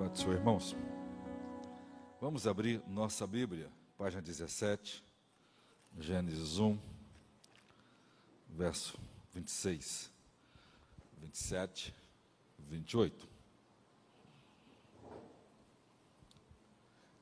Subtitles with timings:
[0.00, 0.74] Pode ser, irmãos.
[2.22, 5.04] Vamos abrir nossa Bíblia, página 17,
[5.98, 6.78] Gênesis 1,
[8.48, 8.98] verso
[9.34, 10.10] 26,
[11.18, 11.94] 27,
[12.60, 13.28] 28.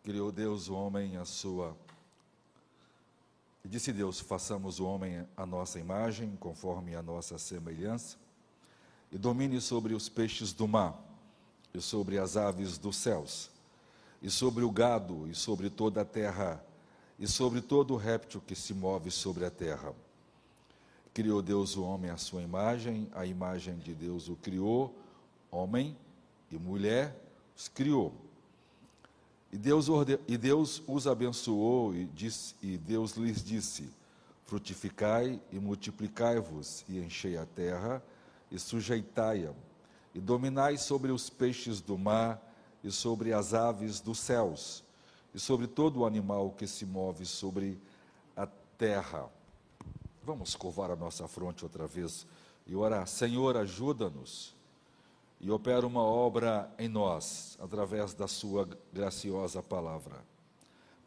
[0.05, 1.77] Criou Deus o homem à sua.
[3.65, 8.17] E disse Deus: façamos o homem à nossa imagem, conforme a nossa semelhança,
[9.11, 11.07] e domine sobre os peixes do mar,
[11.72, 13.50] e sobre as aves dos céus,
[14.22, 16.64] e sobre o gado, e sobre toda a terra,
[17.18, 19.94] e sobre todo réptil que se move sobre a terra.
[21.13, 24.94] Criou Deus o homem à sua imagem, a imagem de Deus o criou,
[25.50, 25.96] homem
[26.50, 27.17] e mulher
[27.57, 28.14] os criou.
[29.53, 30.21] E Deus, orde...
[30.29, 32.55] e Deus os abençoou e, disse...
[32.62, 33.89] e Deus lhes disse:
[34.44, 38.03] Frutificai e multiplicai-vos, e enchei a terra,
[38.50, 39.53] e sujeitai-a,
[40.19, 42.45] e dominai sobre os peixes do mar,
[42.83, 44.83] e sobre as aves dos céus,
[45.33, 47.80] e sobre todo o animal que se move sobre
[48.36, 48.44] a
[48.77, 49.30] terra.
[50.24, 52.27] Vamos curvar a nossa fronte outra vez
[52.66, 53.06] e orar.
[53.06, 54.56] Senhor, ajuda-nos
[55.41, 60.16] e opera uma obra em nós, através da Sua graciosa palavra.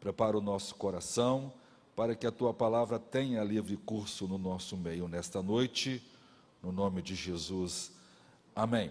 [0.00, 1.52] Prepara o nosso coração
[1.94, 6.02] para que a Tua palavra tenha livre curso no nosso meio nesta noite,
[6.62, 7.92] no nome de Jesus.
[8.54, 8.90] Amém.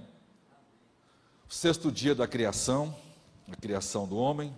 [1.48, 2.96] O sexto dia da criação,
[3.52, 4.52] a criação do homem.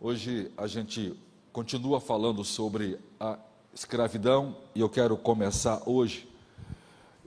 [0.00, 1.16] Hoje a gente
[1.52, 3.38] continua falando sobre a
[3.72, 6.28] escravidão e eu quero começar hoje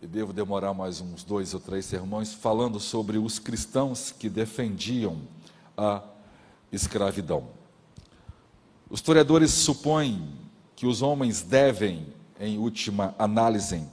[0.02, 5.22] e devo demorar mais uns dois ou três sermões falando sobre os cristãos que defendiam
[5.78, 6.04] a
[6.70, 7.48] escravidão.
[8.90, 10.38] Os historiadores supõem
[10.76, 12.08] que os homens devem,
[12.38, 13.88] em última análise,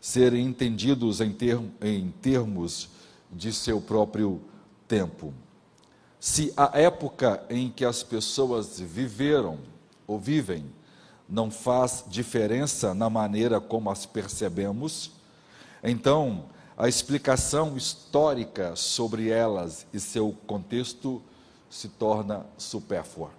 [0.00, 2.88] serem entendidos em, term em termos
[3.30, 4.40] de seu próprio
[4.88, 5.34] tempo.
[6.18, 9.58] Se a época em que as pessoas viveram
[10.06, 10.64] ou vivem
[11.28, 15.12] não faz diferença na maneira como as percebemos,
[15.82, 16.44] então,
[16.76, 21.22] a explicação histórica sobre elas e seu contexto
[21.70, 23.30] se torna supérflua.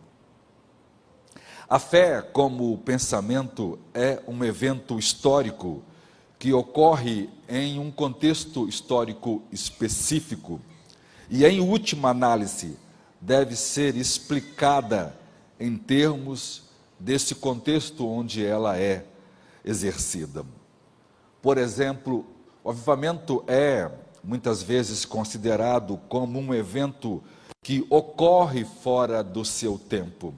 [1.68, 5.84] A fé, como pensamento, é um evento histórico
[6.42, 10.60] que ocorre em um contexto histórico específico
[11.30, 12.80] e, em última análise,
[13.22, 15.16] deve ser explicada
[15.60, 16.64] em termos
[17.00, 19.06] desse contexto onde ela é
[19.64, 20.44] exercida.
[21.44, 22.26] Por exemplo,
[22.64, 23.92] o avivamento é
[24.24, 27.22] muitas vezes considerado como um evento
[27.62, 30.34] que ocorre fora do seu tempo.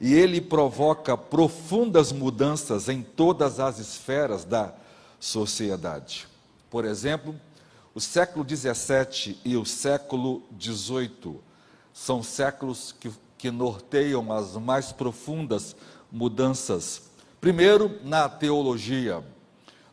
[0.00, 4.80] E ele provoca profundas mudanças em todas as esferas da
[5.22, 6.26] sociedade.
[6.68, 7.36] Por exemplo,
[7.94, 11.40] o século 17 e o século 18
[11.94, 15.76] são séculos que, que norteiam as mais profundas
[16.10, 17.02] mudanças.
[17.40, 19.22] Primeiro, na teologia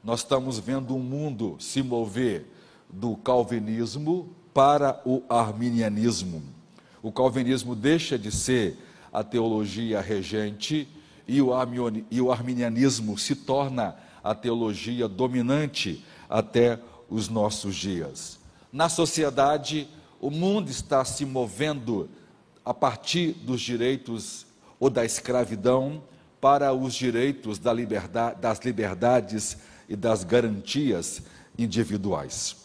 [0.03, 2.47] nós estamos vendo um mundo se mover
[2.89, 6.41] do calvinismo para o arminianismo.
[7.03, 8.79] O calvinismo deixa de ser
[9.13, 10.87] a teologia regente
[11.27, 18.39] e o arminianismo se torna a teologia dominante até os nossos dias.
[18.71, 19.87] Na sociedade,
[20.21, 22.09] o mundo está se movendo
[22.63, 24.45] a partir dos direitos
[24.79, 26.03] ou da escravidão
[26.39, 29.57] para os direitos da liberdade, das liberdades
[29.87, 31.21] e das garantias
[31.57, 32.55] individuais.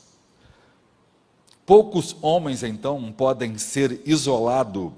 [1.66, 4.92] Poucos homens, então, podem ser isolados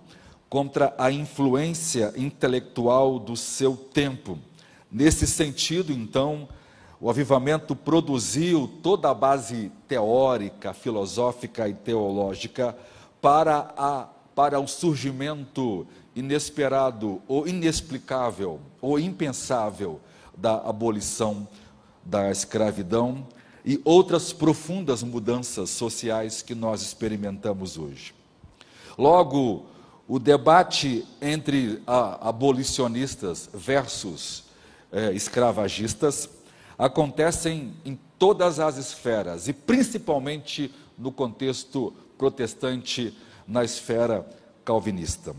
[0.48, 4.38] contra a influência intelectual do seu tempo.
[4.96, 6.48] Nesse sentido, então,
[6.98, 12.74] o avivamento produziu toda a base teórica, filosófica e teológica
[13.20, 20.00] para, a, para o surgimento inesperado ou inexplicável ou impensável
[20.34, 21.46] da abolição
[22.02, 23.26] da escravidão
[23.66, 28.14] e outras profundas mudanças sociais que nós experimentamos hoje.
[28.96, 29.66] Logo,
[30.08, 34.45] o debate entre abolicionistas versus
[34.92, 36.28] é, escravagistas
[36.78, 43.16] acontecem em todas as esferas e principalmente no contexto protestante,
[43.46, 44.26] na esfera
[44.64, 45.34] calvinista.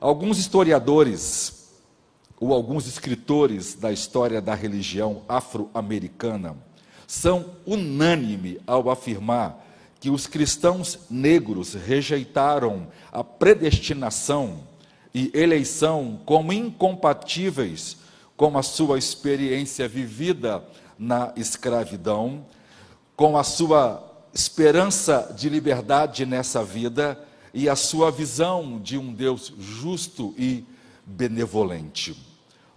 [0.00, 1.70] Alguns historiadores
[2.38, 6.56] ou alguns escritores da história da religião afro-americana
[7.06, 9.64] são unânime ao afirmar
[10.00, 14.60] que os cristãos negros rejeitaram a predestinação
[15.14, 17.96] e eleição como incompatíveis
[18.36, 20.62] com a sua experiência vivida
[20.98, 22.44] na escravidão,
[23.16, 24.02] com a sua
[24.34, 27.18] esperança de liberdade nessa vida
[27.54, 30.64] e a sua visão de um Deus justo e
[31.06, 32.14] benevolente.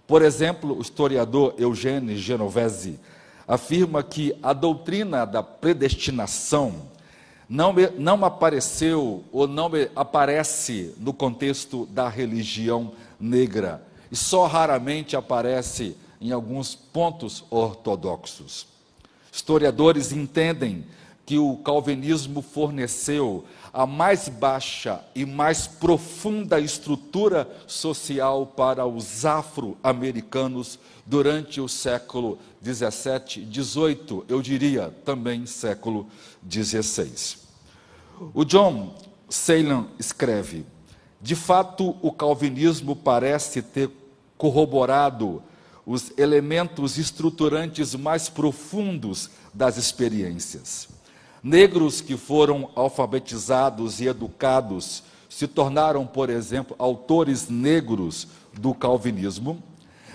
[0.06, 2.98] Por exemplo, o historiador Eugênio Genovese
[3.46, 6.88] afirma que a doutrina da predestinação
[7.48, 15.96] não, não apareceu ou não aparece no contexto da religião negra e só raramente aparece
[16.20, 18.66] em alguns pontos ortodoxos.
[19.32, 20.84] Historiadores entendem
[21.24, 30.76] que o calvinismo forneceu a mais baixa e mais profunda estrutura social para os afro-americanos
[31.06, 36.08] durante o século 17, 18, eu diria também século
[36.42, 37.38] 16.
[38.34, 38.94] O John
[39.28, 40.66] Salem escreve:
[41.22, 43.88] de fato, o calvinismo parece ter
[44.40, 45.42] corroborado
[45.84, 50.88] os elementos estruturantes mais profundos das experiências.
[51.42, 58.28] Negros que foram alfabetizados e educados se tornaram, por exemplo, autores negros
[58.58, 59.62] do calvinismo.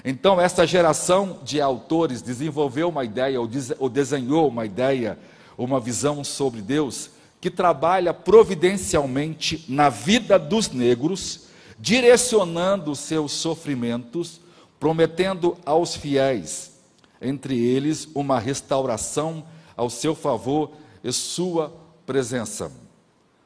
[0.04, 5.20] Então, essa geração de autores desenvolveu uma ideia, ou, desenhou uma ideia,
[5.56, 11.46] uma visão sobre Deus, que trabalha providencialmente na vida dos negros,
[11.78, 14.40] direcionando seus sofrimentos,
[14.80, 16.74] prometendo aos fiéis,
[17.22, 19.46] entre eles, uma restauração
[19.76, 20.72] ao seu favor
[21.04, 21.74] e sua
[22.06, 22.72] presença.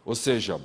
[0.06, 0.60] Ou seja,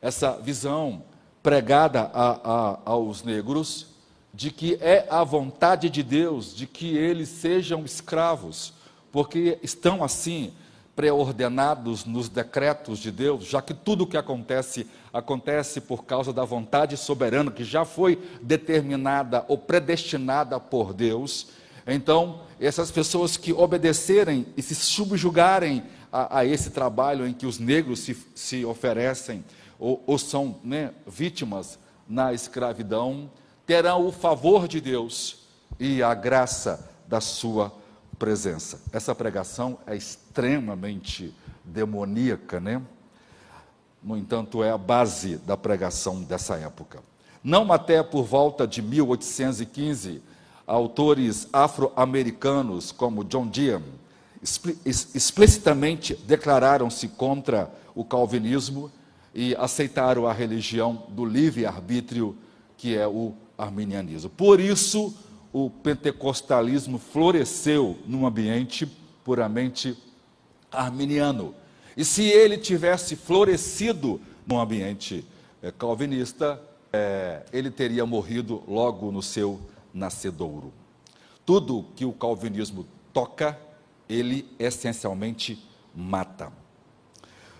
[0.00, 1.02] essa visão
[1.42, 3.88] pregada a, a, aos negros
[4.34, 8.74] de que é a vontade de Deus de que eles sejam escravos,
[9.10, 10.52] porque estão assim
[10.96, 16.44] pré-ordenados nos decretos de Deus, já que tudo o que acontece acontece por causa da
[16.44, 21.48] vontade soberana que já foi determinada ou predestinada por Deus.
[21.86, 27.58] Então, essas pessoas que obedecerem e se subjugarem a, a esse trabalho em que os
[27.58, 29.44] negros se, se oferecem
[29.78, 31.78] ou, ou são né, vítimas
[32.08, 33.30] na escravidão,
[33.66, 35.46] terão o favor de Deus
[35.78, 37.72] e a graça da sua
[38.18, 38.80] presença.
[38.92, 41.34] Essa pregação é extremamente
[41.64, 42.82] demoníaca, né?
[44.02, 47.02] No entanto, é a base da pregação dessa época.
[47.42, 50.22] Não até por volta de 1815,
[50.66, 53.82] autores afro-americanos como John Deere
[54.84, 58.90] explicitamente declararam-se contra o calvinismo
[59.34, 62.36] e aceitaram a religião do livre-arbítrio,
[62.76, 64.30] que é o arminianismo.
[64.30, 65.14] Por isso,
[65.58, 68.86] o pentecostalismo floresceu num ambiente
[69.24, 69.96] puramente
[70.70, 71.54] arminiano.
[71.96, 75.24] E se ele tivesse florescido num ambiente
[75.62, 76.60] é, calvinista,
[76.92, 79.58] é, ele teria morrido logo no seu
[79.94, 80.74] nascedouro.
[81.46, 83.58] Tudo que o calvinismo toca
[84.06, 85.58] ele essencialmente
[85.94, 86.52] mata.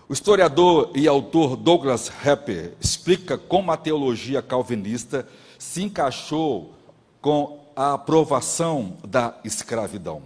[0.07, 5.27] O historiador e autor Douglas Hepper explica como a teologia calvinista
[5.57, 6.75] se encaixou
[7.19, 10.23] com a aprovação da escravidão.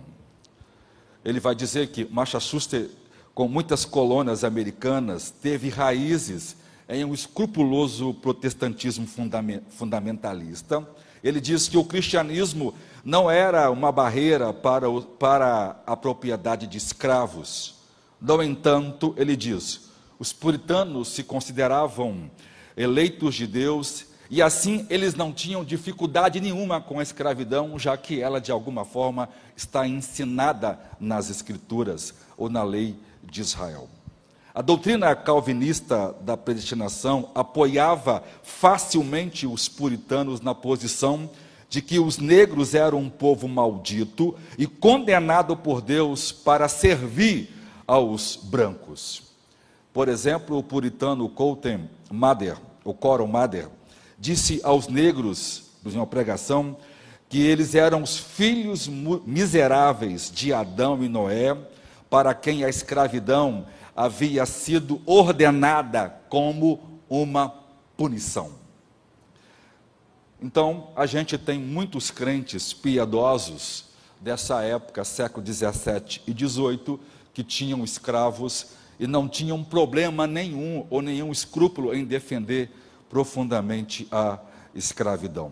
[1.24, 2.90] Ele vai dizer que Massachusetts,
[3.36, 6.56] com muitas colônias americanas, teve raízes
[6.88, 9.06] em um escrupuloso protestantismo
[9.70, 10.88] fundamentalista.
[11.22, 16.78] Ele diz que o cristianismo não era uma barreira para, o, para a propriedade de
[16.78, 17.76] escravos.
[18.20, 22.32] No entanto, ele diz: os puritanos se consideravam
[22.78, 28.22] eleitos de Deus e assim eles não tinham dificuldade nenhuma com a escravidão, já que
[28.22, 33.90] ela de alguma forma está ensinada nas Escrituras ou na lei de Israel.
[34.56, 41.30] A doutrina calvinista da predestinação apoiava facilmente os puritanos na posição
[41.70, 47.54] de que os negros eram um povo maldito e condenado por Deus para servir
[47.86, 49.24] aos brancos.
[49.92, 53.68] Por exemplo, o puritano Colton Mather, o Coron Mather,
[54.22, 56.78] disse aos negros, em uma pregação,
[57.28, 58.88] que eles eram os filhos
[59.26, 61.58] miseráveis de Adão e Noé,
[62.08, 67.52] para quem a escravidão havia sido ordenada como uma
[67.98, 68.52] punição.
[70.40, 73.86] Então, a gente tem muitos crentes piedosos
[74.20, 77.00] dessa época, século 17 e 18,
[77.34, 78.68] que tinham escravos
[79.00, 82.70] e não tinham problema nenhum ou nenhum escrúpulo em defender
[83.12, 84.40] profundamente a
[84.74, 85.52] escravidão.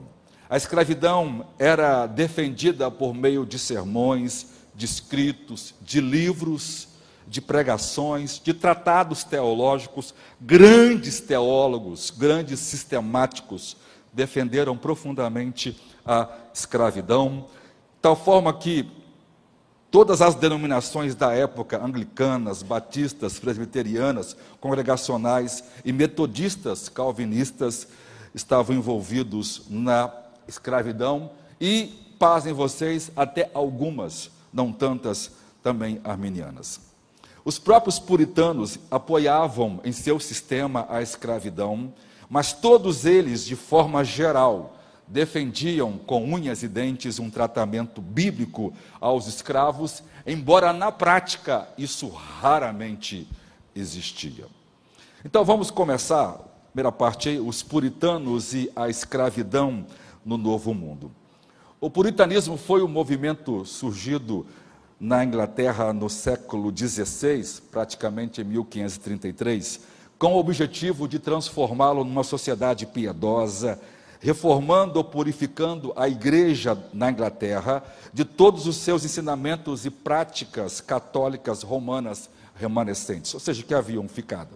[0.49, 6.87] A escravidão era defendida por meio de sermões, de escritos, de livros,
[7.27, 13.75] de pregações, de tratados teológicos, grandes teólogos, grandes sistemáticos
[14.13, 17.45] defenderam profundamente a escravidão,
[18.01, 18.89] tal forma que
[19.91, 27.87] Todas as denominações da época, anglicanas, batistas, presbiterianas, congregacionais e metodistas calvinistas,
[28.33, 30.11] estavam envolvidos na
[30.47, 35.31] escravidão e, pasem vocês, até algumas, não tantas,
[35.63, 36.79] também arminianas.
[37.43, 41.91] Os próprios puritanos apoiavam em seu sistema a escravidão,
[42.29, 44.78] mas todos eles, de forma geral,
[45.09, 53.27] defendiam com unhas e dentes um tratamento bíblico aos escravos, embora na prática isso raramente
[53.75, 54.45] existia.
[55.25, 56.37] Então vamos começar,
[56.71, 59.85] primeira parte os puritanos e a escravidão
[60.23, 61.11] no Novo Mundo.
[61.81, 64.45] O puritanismo foi um movimento surgido
[64.99, 69.79] na Inglaterra no século XVI, praticamente em 1533,
[70.19, 73.79] com o objetivo de transformá-lo numa sociedade piedosa,
[74.19, 77.83] reformando ou purificando a igreja na Inglaterra
[78.13, 84.49] de todos os seus ensinamentos e práticas católicas romanas remanescentes, ou seja, que haviam ficado.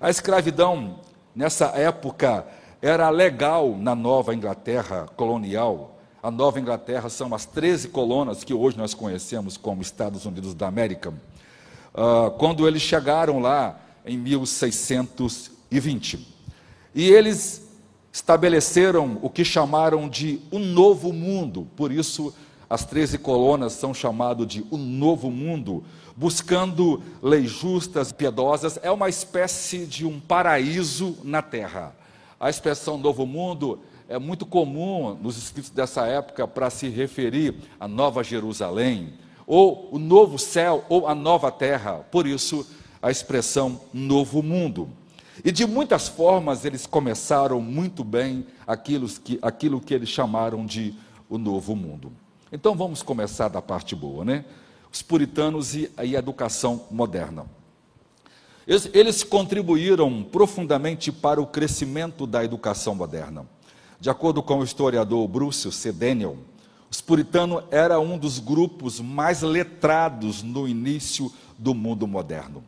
[0.00, 1.00] A escravidão,
[1.34, 2.46] nessa época,
[2.80, 5.98] era legal na Nova Inglaterra colonial.
[6.22, 10.66] A Nova Inglaterra são as 13 colonas que hoje nós conhecemos como Estados Unidos da
[10.66, 11.10] América.
[11.10, 16.34] Uh, quando eles chegaram lá em 1620.
[16.94, 17.65] E eles
[18.16, 22.32] estabeleceram o que chamaram de o um novo mundo, por isso
[22.68, 25.84] as 13 colunas são chamadas de o um novo mundo,
[26.16, 31.94] buscando leis justas, piedosas, é uma espécie de um paraíso na terra.
[32.40, 37.86] A expressão novo mundo é muito comum nos escritos dessa época para se referir à
[37.86, 39.12] Nova Jerusalém,
[39.46, 42.66] ou o novo céu, ou a nova terra, por isso
[43.02, 44.88] a expressão novo mundo.
[45.44, 50.94] E de muitas formas eles começaram muito bem aquilo que, aquilo que eles chamaram de
[51.28, 52.12] o novo mundo.
[52.50, 54.44] Então vamos começar da parte boa, né?
[54.92, 57.44] Os puritanos e a educação moderna.
[58.66, 63.46] Eles, eles contribuíram profundamente para o crescimento da educação moderna.
[64.00, 65.92] De acordo com o historiador Bruce C.
[65.92, 66.38] Daniel,
[66.90, 72.64] os puritanos era um dos grupos mais letrados no início do mundo moderno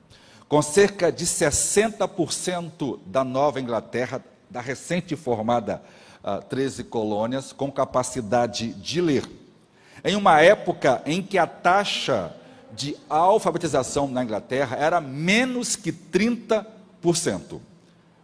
[0.49, 5.83] com cerca de 60% da Nova Inglaterra, da recente formada
[6.25, 9.28] uh, 13 colônias, com capacidade de ler.
[10.02, 12.35] Em uma época em que a taxa
[12.73, 16.64] de alfabetização na Inglaterra era menos que 30%.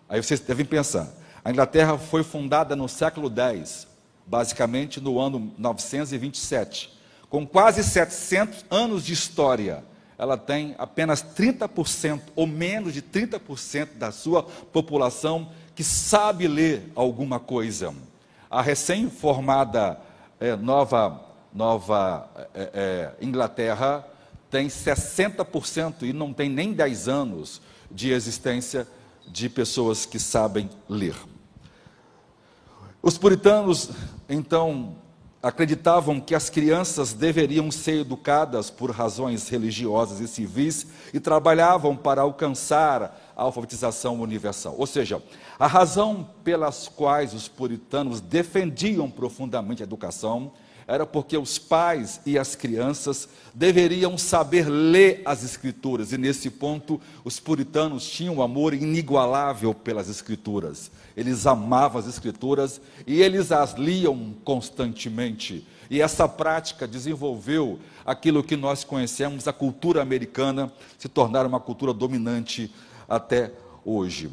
[0.09, 1.09] Aí vocês devem pensar,
[1.45, 3.87] a Inglaterra foi fundada no século X,
[4.27, 6.91] basicamente no ano 927,
[7.29, 9.85] com quase 700 anos de história
[10.19, 17.41] ela tem apenas 30% ou menos de 30% da sua população que sabe ler alguma
[17.41, 17.95] coisa.
[18.51, 19.99] A recém-formada
[20.39, 21.21] é, Nova,
[21.53, 24.07] Nova é, é, Inglaterra
[24.51, 28.87] tem 60% e não tem nem 10 anos de existência
[29.27, 31.17] de pessoas que sabem ler.
[33.03, 33.91] Os puritanos,
[34.29, 34.97] então,
[35.45, 42.23] acreditavam que as crianças deveriam ser educadas por razões religiosas e civis e trabalhavam para
[42.23, 44.75] alcançar a alfabetização universal.
[44.79, 45.23] Ou seja,
[45.59, 50.51] a razão pelas quais os puritanos defendiam profundamente a educação
[50.87, 57.01] era porque os pais e as crianças deveriam saber ler as escrituras, e nesse ponto
[57.25, 60.91] os puritanos tinham um amor inigualável pelas escrituras.
[61.17, 65.67] Eles amavam as escrituras e eles as liam constantemente.
[65.89, 71.93] E essa prática desenvolveu aquilo que nós conhecemos, a cultura americana, se tornar uma cultura
[71.93, 72.73] dominante
[73.09, 73.53] até
[73.85, 74.31] hoje.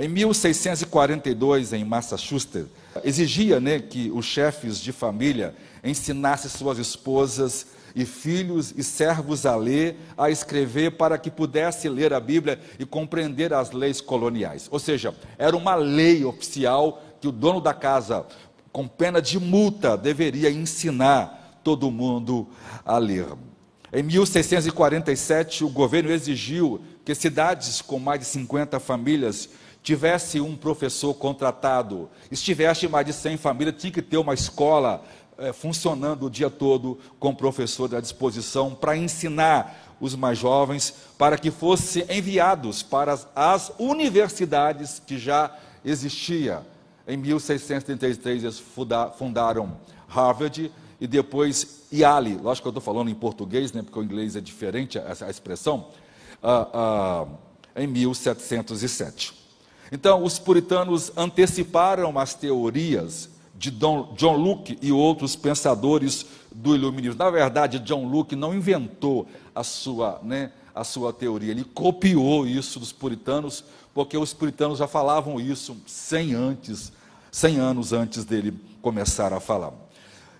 [0.00, 2.68] Em 1642, em Massachusetts,
[3.02, 9.56] exigia né, que os chefes de família ensinassem suas esposas e filhos e servos a
[9.56, 14.68] ler, a escrever, para que pudesse ler a Bíblia e compreender as leis coloniais.
[14.70, 18.24] Ou seja, era uma lei oficial que o dono da casa,
[18.70, 22.46] com pena de multa, deveria ensinar todo mundo
[22.84, 23.26] a ler.
[23.92, 29.48] Em 1647, o governo exigiu que cidades com mais de 50 famílias
[29.88, 35.02] tivesse um professor contratado, estivesse mais de 100 famílias, tinha que ter uma escola
[35.38, 41.38] é, funcionando o dia todo com professor à disposição para ensinar os mais jovens, para
[41.38, 46.60] que fossem enviados para as, as universidades que já existia.
[47.06, 48.62] Em 1633 eles
[49.16, 52.36] fundaram Harvard e depois Yale.
[52.36, 55.30] Lógico que eu estou falando em português, né, porque o inglês é diferente a, a
[55.30, 55.86] expressão.
[56.42, 57.38] Uh, uh,
[57.74, 59.37] em 1707.
[59.90, 67.18] Então, os puritanos anteciparam as teorias de John Locke e outros pensadores do iluminismo.
[67.18, 72.78] Na verdade, John Locke não inventou a sua, né, a sua teoria, ele copiou isso
[72.78, 76.92] dos puritanos, porque os puritanos já falavam isso 100 antes,
[77.32, 79.72] 100 anos antes dele começar a falar.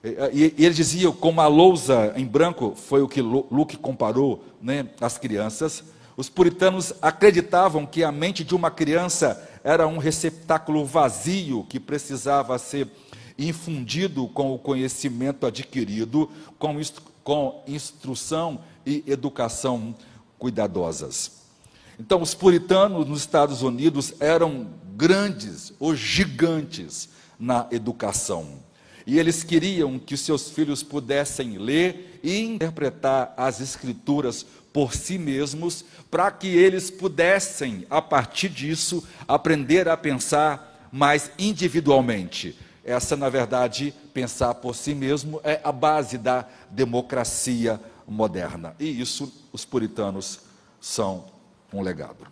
[0.05, 5.19] E, ele dizia, como a lousa em branco, foi o que Luke comparou né, às
[5.19, 5.83] crianças,
[6.18, 12.58] os puritanos acreditavam que a mente de uma criança era um receptáculo vazio que precisava
[12.58, 12.88] ser
[13.38, 19.94] infundido com o conhecimento adquirido, com, instru com instrução e educação
[20.40, 21.42] cuidadosas.
[22.00, 28.58] Então, os puritanos nos Estados Unidos eram grandes ou gigantes na educação.
[29.08, 35.82] E eles queriam que seus filhos pudessem ler e interpretar as escrituras por si mesmos,
[36.10, 42.54] para que eles pudessem, a partir disso, aprender a pensar mais individualmente.
[42.84, 48.76] Essa, na verdade, pensar por si mesmo é a base da democracia moderna.
[48.78, 50.40] E isso os puritanos
[50.82, 51.24] são
[51.72, 52.26] um legado.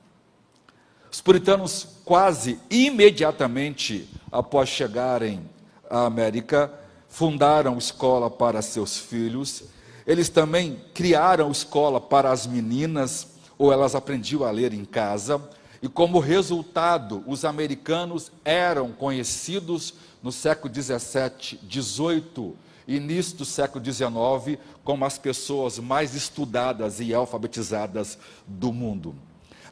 [1.11, 5.56] Os puritanos, quase imediatamente após chegarem
[5.91, 6.73] à América,
[7.09, 9.65] fundaram escola para seus filhos
[10.07, 13.27] eles também criaram escola para as meninas,
[13.59, 15.43] ou elas aprendiam a ler em casa,
[15.83, 22.57] e como resultado, os americanos eram conhecidos no século 17, 18
[22.89, 28.17] início do século 19 como as pessoas mais estudadas e alfabetizadas
[28.47, 29.13] do mundo.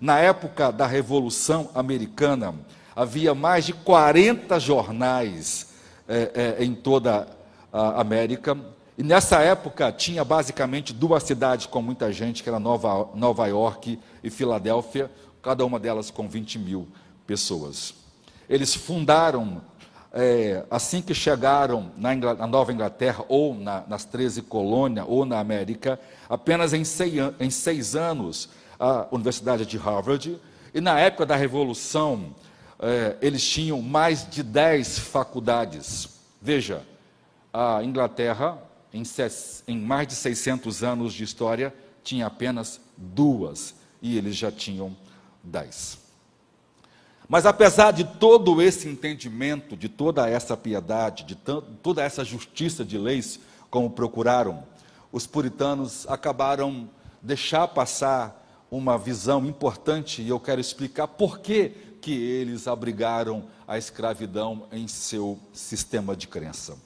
[0.00, 2.56] Na época da Revolução Americana,
[2.94, 5.73] havia mais de 40 jornais
[6.08, 7.26] é, é, em toda
[7.72, 8.56] a América,
[8.96, 13.98] e nessa época tinha basicamente duas cidades com muita gente, que era Nova, Nova York
[14.22, 15.10] e Filadélfia,
[15.42, 16.86] cada uma delas com 20 mil
[17.26, 17.94] pessoas.
[18.48, 19.60] Eles fundaram,
[20.12, 25.40] é, assim que chegaram na, na Nova Inglaterra, ou na, nas 13 colônias, ou na
[25.40, 30.38] América, apenas em seis, em seis anos, a Universidade de Harvard,
[30.72, 32.32] e na época da Revolução,
[32.78, 36.08] é, eles tinham mais de 10 faculdades.
[36.40, 36.82] Veja,
[37.52, 38.58] a Inglaterra
[38.94, 39.02] em,
[39.66, 44.96] em mais de 600 anos de história, tinha apenas duas, e eles já tinham
[45.42, 45.98] dez.
[47.28, 52.96] Mas apesar de todo esse entendimento, de toda essa piedade, de toda essa justiça de
[52.96, 54.62] leis, como procuraram,
[55.10, 56.88] os puritanos acabaram
[57.20, 61.72] deixar passar uma visão importante, e eu quero explicar por que,
[62.04, 66.76] que eles abrigaram a escravidão em seu sistema de crença.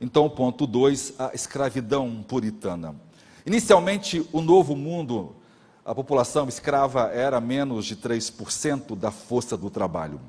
[0.00, 2.94] Então, ponto 2, a escravidão puritana.
[3.44, 5.34] Inicialmente, o novo mundo,
[5.84, 10.20] a população escrava era menos de 3% da força do trabalho.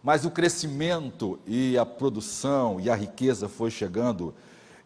[0.00, 4.32] Mas o crescimento e a produção e a riqueza foi chegando,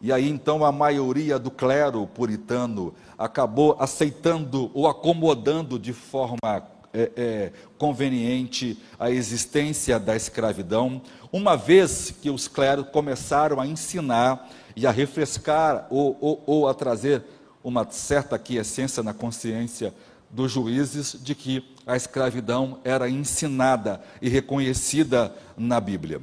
[0.01, 7.11] e aí então a maioria do clero puritano acabou aceitando ou acomodando de forma é,
[7.15, 11.01] é, conveniente a existência da escravidão,
[11.31, 16.73] uma vez que os clérigos começaram a ensinar e a refrescar ou, ou, ou a
[16.73, 17.23] trazer
[17.63, 19.93] uma certa aquiescência na consciência
[20.29, 26.21] dos juízes de que a escravidão era ensinada e reconhecida na Bíblia.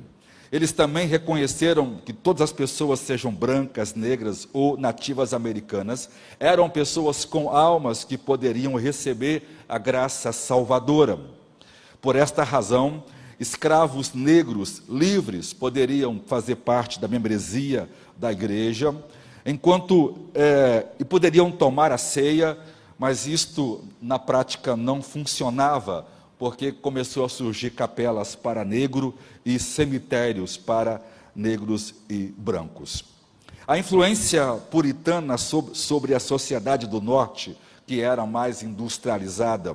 [0.50, 6.08] Eles também reconheceram que todas as pessoas, sejam brancas, negras ou nativas americanas,
[6.40, 11.18] eram pessoas com almas que poderiam receber a graça salvadora.
[12.00, 13.04] Por esta razão,
[13.38, 18.94] escravos negros livres poderiam fazer parte da membresia da igreja,
[19.44, 22.58] enquanto é, e poderiam tomar a ceia,
[22.98, 26.06] mas isto na prática não funcionava,
[26.38, 31.00] porque começou a surgir capelas para negro e cemitérios para
[31.34, 33.04] negros e brancos.
[33.66, 37.56] A influência puritana sobre, sobre a sociedade do norte,
[37.88, 39.74] que era mais industrializada,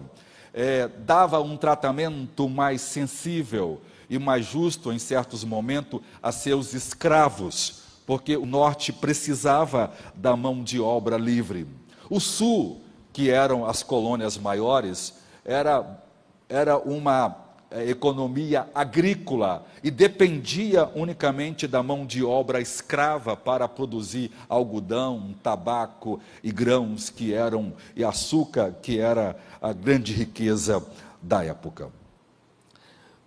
[0.54, 7.82] é, dava um tratamento mais sensível e mais justo em certos momentos a seus escravos,
[8.06, 11.66] porque o norte precisava da mão de obra livre.
[12.08, 16.04] O sul, que eram as colônias maiores, era,
[16.48, 17.36] era uma
[17.82, 26.52] economia agrícola e dependia unicamente da mão de obra escrava para produzir algodão, tabaco e
[26.52, 30.86] grãos que eram e açúcar que era a grande riqueza
[31.22, 31.90] da época.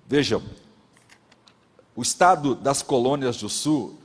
[0.06, 0.42] Vejam,
[1.96, 3.98] o estado das colônias do sul,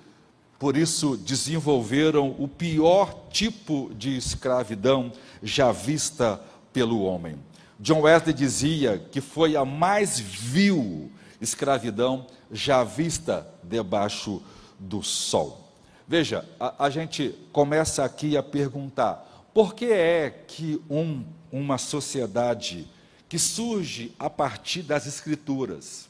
[0.57, 5.11] por isso desenvolveram o pior tipo de escravidão
[5.43, 7.37] já vista pelo homem
[7.81, 14.39] John Wesley dizia que foi a mais vil escravidão já vista debaixo
[14.77, 15.67] do sol.
[16.07, 22.87] Veja, a, a gente começa aqui a perguntar: por que é que um, uma sociedade
[23.27, 26.07] que surge a partir das Escrituras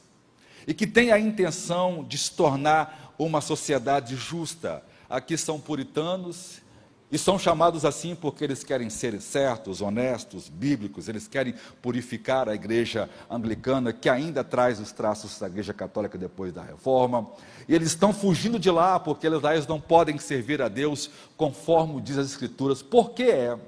[0.66, 6.60] e que tem a intenção de se tornar uma sociedade justa, aqui são puritanos
[7.12, 12.54] e são chamados assim porque eles querem ser certos, honestos, bíblicos, eles querem purificar a
[12.54, 17.28] igreja anglicana, que ainda traz os traços da igreja católica depois da reforma.
[17.68, 22.16] E eles estão fugindo de lá porque eles, não podem servir a Deus conforme diz
[22.16, 22.80] as Escrituras.
[22.80, 23.58] Por que é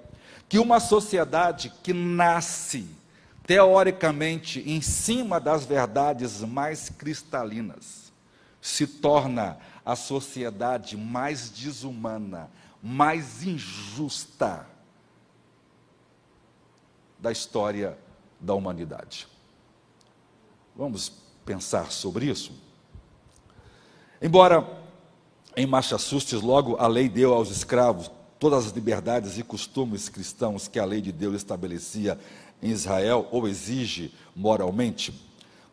[0.49, 2.89] que uma sociedade que nasce
[3.47, 8.11] teoricamente em cima das verdades mais cristalinas
[8.59, 12.49] se torna a sociedade mais desumana,
[12.87, 14.67] mais injusta
[17.19, 17.97] da história
[18.39, 19.27] da humanidade.
[20.77, 21.11] Vamos
[21.47, 22.53] pensar sobre isso?
[24.21, 24.69] Embora
[25.57, 30.79] em Massachusetts logo a lei deu aos escravos todas as liberdades e costumes cristãos que
[30.79, 32.19] a lei de Deus estabelecia
[32.63, 35.19] em Israel ou exige moralmente,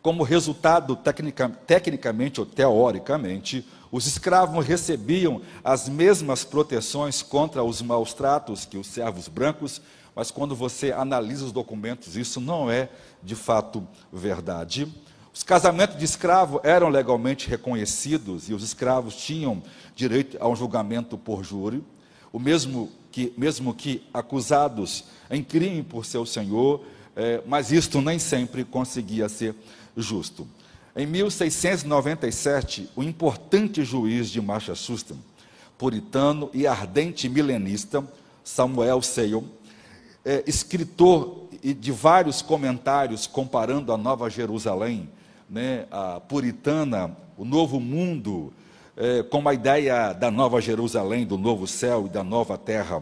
[0.01, 8.13] como resultado, tecnica, tecnicamente ou teoricamente, os escravos recebiam as mesmas proteções contra os maus
[8.13, 9.81] tratos que os servos brancos,
[10.15, 12.89] mas quando você analisa os documentos, isso não é
[13.21, 14.87] de fato verdade.
[15.33, 19.61] Os casamentos de escravo eram legalmente reconhecidos e os escravos tinham
[19.95, 21.83] direito a um julgamento por júri,
[22.31, 26.81] o mesmo que, mesmo que acusados em crime por seu senhor,
[27.15, 29.53] é, mas isto nem sempre conseguia ser
[29.95, 30.47] justo.
[30.93, 35.15] Em 1697, o importante juiz de Massachusetts,
[35.77, 38.03] puritano e ardente milenista,
[38.43, 39.41] Samuel Sale,
[40.25, 45.09] é, escritor de vários comentários comparando a Nova Jerusalém,
[45.49, 48.51] né, a puritana, o novo mundo,
[48.97, 53.01] é, com a ideia da Nova Jerusalém, do novo céu e da nova terra.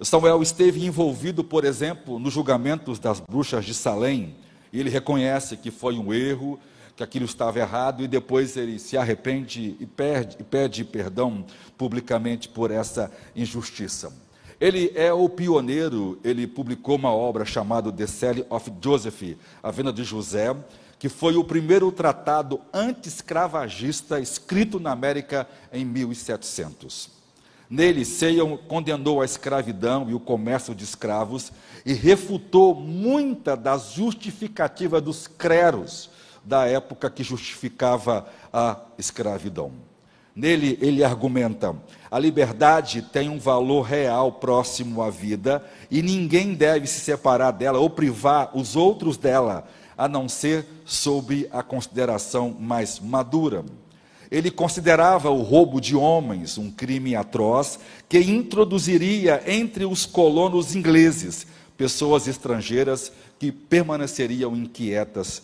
[0.00, 4.34] Samuel esteve envolvido, por exemplo, nos julgamentos das bruxas de Salém,
[4.72, 6.58] e ele reconhece que foi um erro,
[6.96, 11.44] que aquilo estava errado e depois ele se arrepende e pede, e pede perdão
[11.76, 14.12] publicamente por essa injustiça.
[14.60, 19.92] Ele é o pioneiro, ele publicou uma obra chamada The Cell of Joseph, A Venda
[19.92, 20.54] de José,
[20.98, 27.10] que foi o primeiro tratado anti-escravagista escrito na América em 1700.
[27.68, 31.50] Nele, Seion condenou a escravidão e o comércio de escravos
[31.84, 36.10] e refutou muita das justificativas dos cleros
[36.44, 39.72] da época que justificava a escravidão.
[40.34, 41.76] Nele, ele argumenta:
[42.10, 47.78] a liberdade tem um valor real próximo à vida e ninguém deve se separar dela
[47.78, 53.64] ou privar os outros dela, a não ser sob a consideração mais madura.
[54.30, 57.78] Ele considerava o roubo de homens um crime atroz
[58.08, 65.42] que introduziria entre os colonos ingleses pessoas estrangeiras que permaneceriam inquietas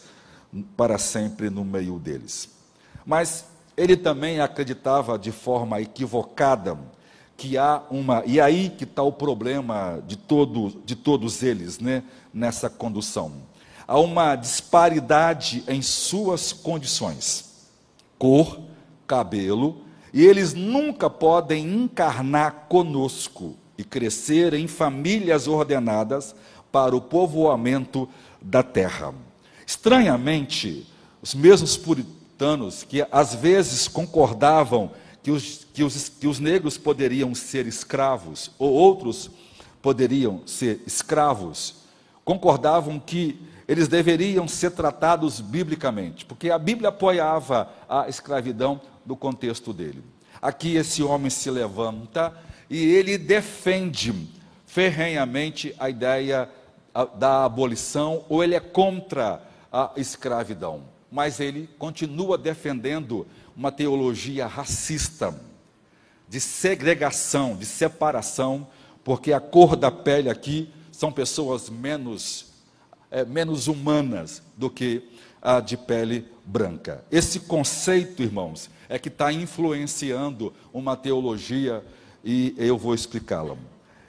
[0.77, 2.51] para sempre no meio deles.
[3.05, 6.79] Mas ele também acreditava de forma equivocada
[7.37, 12.03] que há uma e aí que está o problema de todo de todos eles, né,
[12.35, 13.33] nessa condução.
[13.87, 17.69] Há uma disparidade em suas condições,
[18.19, 18.61] cor,
[19.07, 19.83] cabelo,
[20.13, 26.35] e eles nunca podem encarnar conosco e crescer em famílias ordenadas
[26.73, 28.09] para o povoamento
[28.43, 29.15] da terra.
[29.69, 30.87] Estranhamente,
[31.21, 37.35] os mesmos puritanos que às vezes concordavam que os, que os, que os negros poderiam
[37.35, 39.31] ser escravos, ou outros
[39.83, 41.83] poderiam ser escravos,
[42.25, 49.75] concordavam que eles deveriam ser tratados biblicamente, porque a Bíblia apoiava a escravidão no contexto
[49.75, 50.03] dele.
[50.41, 52.33] Aqui esse homem se levanta
[52.71, 54.15] e ele defende
[54.65, 56.49] ferrenhamente a ideia
[57.19, 63.27] da abolição, ou ele é contra a escravidão, mas ele continua defendendo
[63.57, 65.35] uma teologia racista,
[66.29, 68.67] de segregação, de separação,
[69.03, 72.47] porque a cor da pele aqui são pessoas menos,
[73.11, 75.03] é, menos humanas do que
[75.41, 77.05] a de pele branca.
[77.11, 81.85] Esse conceito, irmãos, é que está influenciando uma teologia
[82.25, 83.57] e eu vou explicá-la.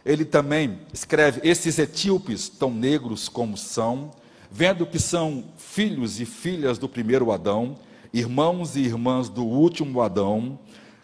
[0.06, 4.12] Ele também escreve: esses etíopes, tão negros como são,
[4.52, 7.78] vendo que são filhos e filhas do primeiro Adão,
[8.14, 10.58] irmãos e irmãs do último Adão,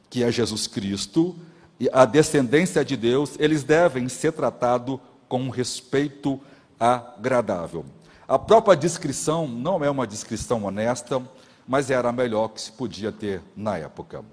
[0.10, 1.36] que é Jesus Cristo,
[1.79, 6.39] e a descendência de Deus, eles devem ser tratados com respeito
[6.79, 7.86] agradável.
[8.27, 11.21] A própria descrição não é uma descrição honesta,
[11.67, 14.23] mas era a melhor que se podia ter na época.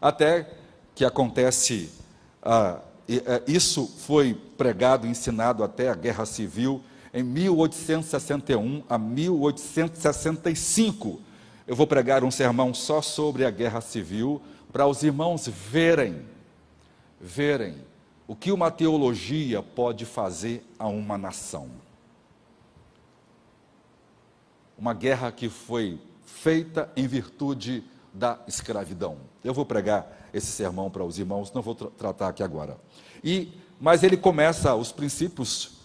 [0.00, 0.50] Até
[0.94, 1.90] que acontece,
[2.42, 11.20] ah, é, isso foi pregado ensinado até a Guerra Civil em 1861 a 1865.
[11.66, 14.40] Eu vou pregar um sermão só sobre a Guerra Civil
[14.72, 16.22] para os irmãos verem,
[17.20, 17.78] verem
[18.26, 21.68] o que uma teologia pode fazer a uma nação.
[24.78, 29.18] Uma guerra que foi feita em virtude da escravidão.
[29.44, 32.78] Eu vou pregar esse sermão para os irmãos, não vou tra tratar aqui agora.
[33.22, 35.79] E, mas ele começa os princípios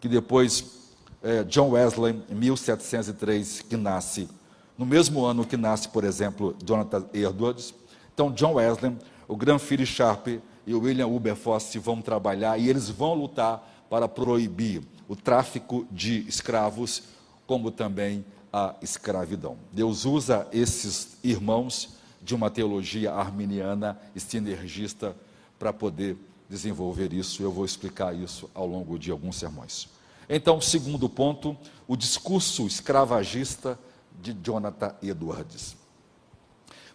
[0.00, 0.78] que depois
[1.22, 4.28] é, John Wesley, em 1703, que nasce,
[4.76, 7.74] no mesmo ano que nasce, por exemplo, Jonathan Edwards.
[8.14, 10.28] Então, John Wesley, o Granville Sharp
[10.66, 16.20] e o William Wilberforce vão trabalhar e eles vão lutar para proibir o tráfico de
[16.28, 17.02] escravos,
[17.46, 19.56] como também a escravidão.
[19.72, 25.16] Deus usa esses irmãos de uma teologia arminiana e sinergista
[25.58, 26.16] para poder
[26.48, 27.42] desenvolver isso.
[27.42, 29.88] Eu vou explicar isso ao longo de alguns sermões.
[30.28, 31.56] Então, segundo ponto,
[31.86, 33.78] o discurso escravagista
[34.20, 35.76] de Jonathan Edwards.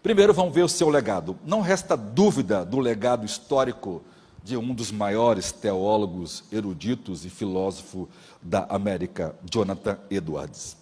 [0.01, 1.37] Primeiro, vamos ver o seu legado.
[1.45, 4.03] Não resta dúvida do legado histórico
[4.43, 8.09] de um dos maiores teólogos, eruditos e filósofos
[8.41, 10.75] da América, Jonathan Edwards.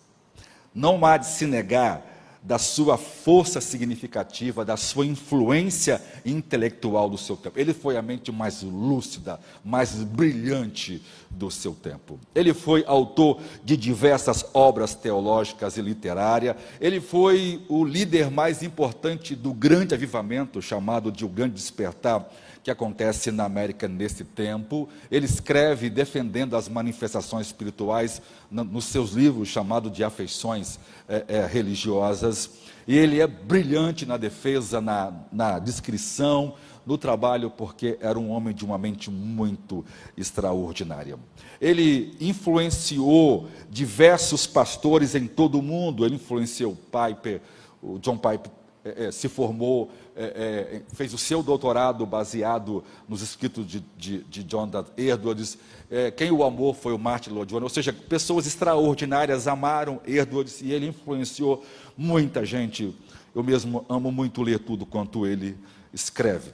[0.74, 2.04] Não há de se negar
[2.44, 7.60] da sua força significativa, da sua influência intelectual do seu tempo.
[7.60, 12.20] Ele foi a mente mais lúcida, mais brilhante do seu tempo.
[12.34, 16.56] Ele foi autor de diversas obras teológicas e literárias.
[16.80, 22.28] Ele foi o líder mais importante do grande avivamento, chamado de o Grande Despertar,
[22.64, 24.88] que acontece na América nesse tempo.
[25.10, 32.50] Ele escreve defendendo as manifestações espirituais nos seus livros, chamado de Afeições é, é, Religiosas.
[32.88, 38.54] E ele é brilhante na defesa, na, na descrição, no trabalho, porque era um homem
[38.54, 39.86] de uma mente muito
[40.18, 41.18] extraordinária.
[41.60, 46.06] Ele influenciou diversos pastores em todo o mundo.
[46.06, 47.42] Ele influenciou Piper,
[47.82, 48.52] o John Piper
[48.84, 54.24] é, é, se formou, é, é, fez o seu doutorado baseado nos escritos de, de,
[54.24, 55.58] de John Edwards.
[55.90, 60.62] É, quem o amou foi o Martin Lloyd Jones, ou seja, pessoas extraordinárias amaram Edwards
[60.62, 61.64] e ele influenciou
[61.96, 62.96] muita gente.
[63.36, 65.56] Eu mesmo amo muito ler tudo quanto ele
[65.94, 66.52] escreve.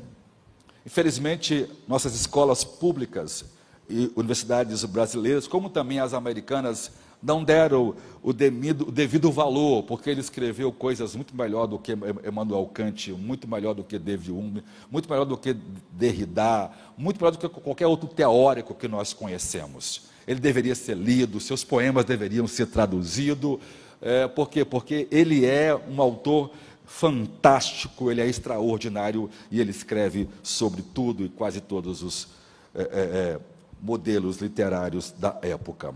[0.85, 3.45] Infelizmente, nossas escolas públicas
[3.89, 10.09] e universidades brasileiras, como também as americanas, não deram o devido, o devido valor, porque
[10.09, 14.63] ele escreveu coisas muito melhor do que Emmanuel Kant, muito melhor do que David Hume,
[14.89, 15.55] muito melhor do que
[15.91, 20.03] Derrida, muito melhor do que qualquer outro teórico que nós conhecemos.
[20.27, 23.59] Ele deveria ser lido, seus poemas deveriam ser traduzidos.
[24.01, 24.63] É, por quê?
[24.63, 26.51] Porque ele é um autor
[26.85, 32.27] fantástico, ele é extraordinário e ele escreve sobre tudo e quase todos os
[32.75, 33.39] é, é, é
[33.81, 35.93] modelos literários da época.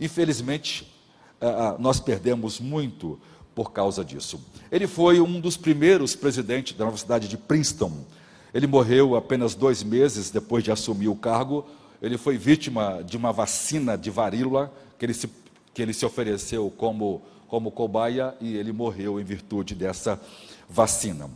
[0.00, 0.86] Infelizmente,
[1.78, 3.18] nós perdemos muito
[3.54, 4.38] por causa disso.
[4.70, 8.04] Ele foi um dos primeiros presidentes da Universidade de Princeton.
[8.52, 11.66] Ele morreu apenas dois meses depois de assumir o cargo.
[12.02, 15.28] Ele foi vítima de uma vacina de varíola que ele se,
[15.72, 20.20] que ele se ofereceu como, como cobaia e ele morreu em virtude dessa
[20.68, 21.30] vacina.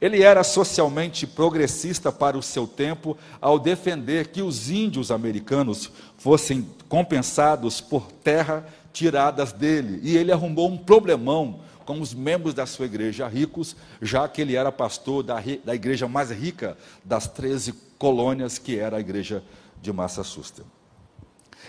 [0.00, 6.66] Ele era socialmente progressista para o seu tempo ao defender que os índios americanos fossem
[6.88, 10.00] compensados por terra tiradas dele.
[10.02, 14.56] E ele arrumou um problemão com os membros da sua igreja ricos, já que ele
[14.56, 19.42] era pastor da, da igreja mais rica das 13 colônias, que era a igreja
[19.82, 20.64] de Massachusetts.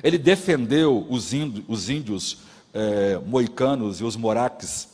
[0.01, 2.37] Ele defendeu os índios, os índios
[2.73, 4.90] eh, moicanos e os moraques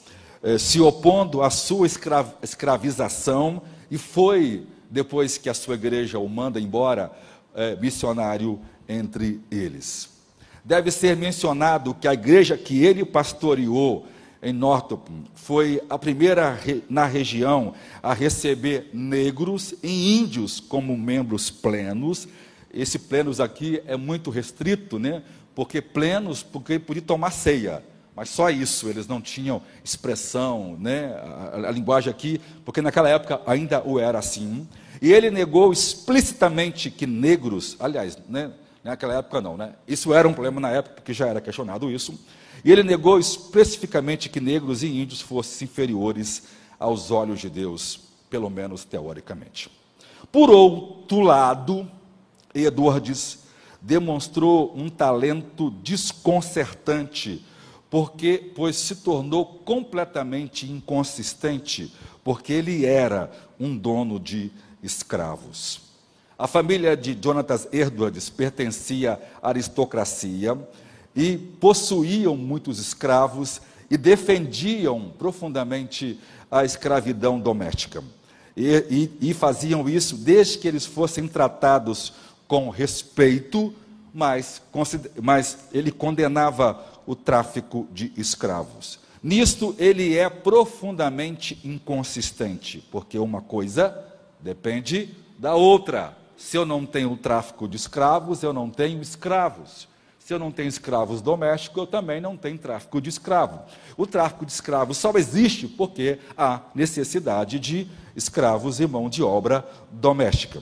[0.60, 1.88] se opondo à sua
[2.42, 7.12] escravização e foi, depois que a sua igreja o manda embora,
[7.56, 10.10] eh, missionário entre eles.
[10.64, 14.06] Deve ser mencionado que a igreja que ele pastoreou
[14.44, 17.74] em Northrop foi a primeira na região
[18.04, 22.28] a receber negros e índios como membros plenos.
[22.72, 25.24] Esse plenos aqui é muito restrito, né?
[25.56, 27.82] Porque plenos, porque podia tomar ceia
[28.18, 31.14] mas só isso, eles não tinham expressão, né?
[31.54, 34.68] a, a, linguagem aqui, porque naquela época ainda o era assim.
[35.00, 38.52] E ele negou explicitamente que negros, aliás, né?
[38.84, 39.74] naquela época não, né?
[39.88, 42.20] isso era um problema na época, porque já era questionado isso.
[42.66, 46.42] E ele negou especificamente que negros e índios fossem inferiores
[46.80, 48.00] aos olhos de Deus,
[48.32, 49.70] pelo menos teoricamente.
[50.32, 51.88] Por outro lado,
[52.52, 53.44] Edwards
[53.80, 57.46] demonstrou um talento desconcertante
[57.90, 64.52] porque pois se tornou completamente inconsistente, porque ele era um dono de
[64.84, 65.82] escravos.
[66.38, 70.58] A família de Jonatas Edwards pertencia à aristocracia
[71.16, 76.20] e possuíam muitos escravos e defendiam profundamente
[76.52, 78.04] a escravidão doméstica.
[78.56, 82.14] E, e, e, faziam isso desde que eles fossem tratados
[82.48, 83.74] com respeito,
[84.18, 84.64] mas,
[85.22, 89.00] mas ele condenava o tráfico de escravos.
[89.22, 93.96] Nisto ele é profundamente inconsistente, porque uma coisa
[94.40, 96.18] depende da outra.
[96.36, 99.88] Se eu não tenho tráfico de escravos, eu não tenho escravos.
[100.18, 103.62] Se eu não tenho escravos domésticos, eu também não tenho tráfico de escravo.
[103.96, 109.64] O tráfico de escravos só existe porque há necessidade de escravos e mão de obra
[109.92, 110.60] doméstica.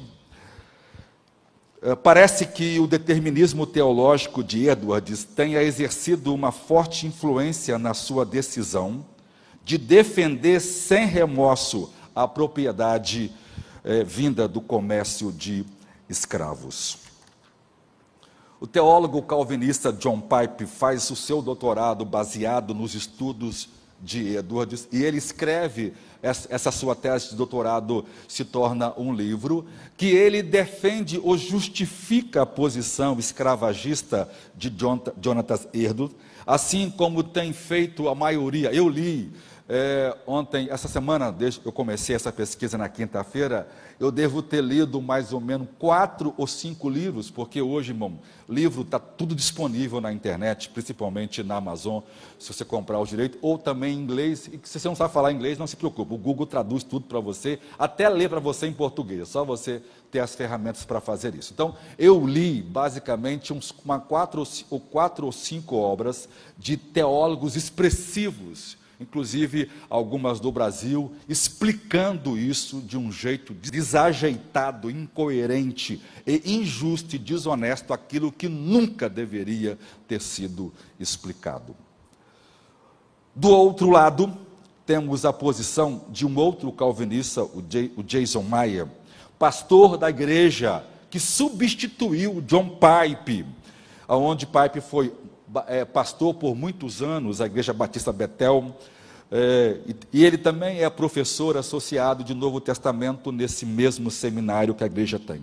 [1.86, 8.26] Eh, parece que o determinismo teológico de Edwards tenha exercido uma forte influência na sua
[8.26, 9.06] decisão
[9.63, 13.32] de defender sem remorso a propriedade
[13.84, 15.63] é, vinda do comércio de
[16.10, 16.98] escravos.
[18.60, 23.69] O teólogo calvinista John Pipe faz o seu doutorado baseado nos estudos
[24.01, 30.08] de Edwards e ele escreve essa sua tese de doutorado se torna um livro que
[30.08, 34.73] ele defende ou justifica a posição escravagista de
[35.21, 38.73] Jonathan Edwards, assim como tem feito a maioria.
[38.73, 39.31] Eu li
[39.67, 43.67] é, ontem, essa semana, desde eu comecei essa pesquisa na quinta-feira,
[43.99, 48.84] eu devo ter lido mais ou menos quatro ou cinco livros, porque hoje, irmão, livro
[48.84, 52.04] está tudo disponível na internet, principalmente na Amazon,
[52.38, 54.47] se você comprar o direito, ou também em inglês.
[54.47, 57.19] E se você não sabe falar inglês, não se preocupe, o Google traduz tudo para
[57.19, 61.51] você, até lê para você em português, só você ter as ferramentas para fazer isso.
[61.51, 68.78] Então, eu li basicamente uns, uma quatro, ou quatro ou cinco obras de teólogos expressivos
[68.99, 77.93] inclusive algumas do Brasil, explicando isso de um jeito desajeitado, incoerente e injusto e desonesto,
[77.93, 79.77] aquilo que nunca deveria
[80.08, 81.75] ter sido explicado.
[83.36, 84.38] Do outro lado,
[84.86, 88.88] temos a posição de um outro calvinista, o Jason Mayer,
[89.38, 93.45] pastor da igreja que substituiu John Pipe,
[94.08, 95.13] aonde Pipe foi
[95.67, 98.75] é, pastor por muitos anos, a Igreja Batista Betel,
[99.31, 99.79] é,
[100.13, 105.19] e ele também é professor associado de Novo Testamento nesse mesmo seminário que a igreja
[105.19, 105.41] tem.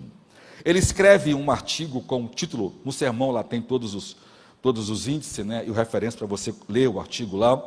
[0.63, 4.15] Ele escreve um artigo com o título, no sermão lá tem todos os,
[4.61, 7.61] todos os índices né, e o referência para você ler o artigo lá.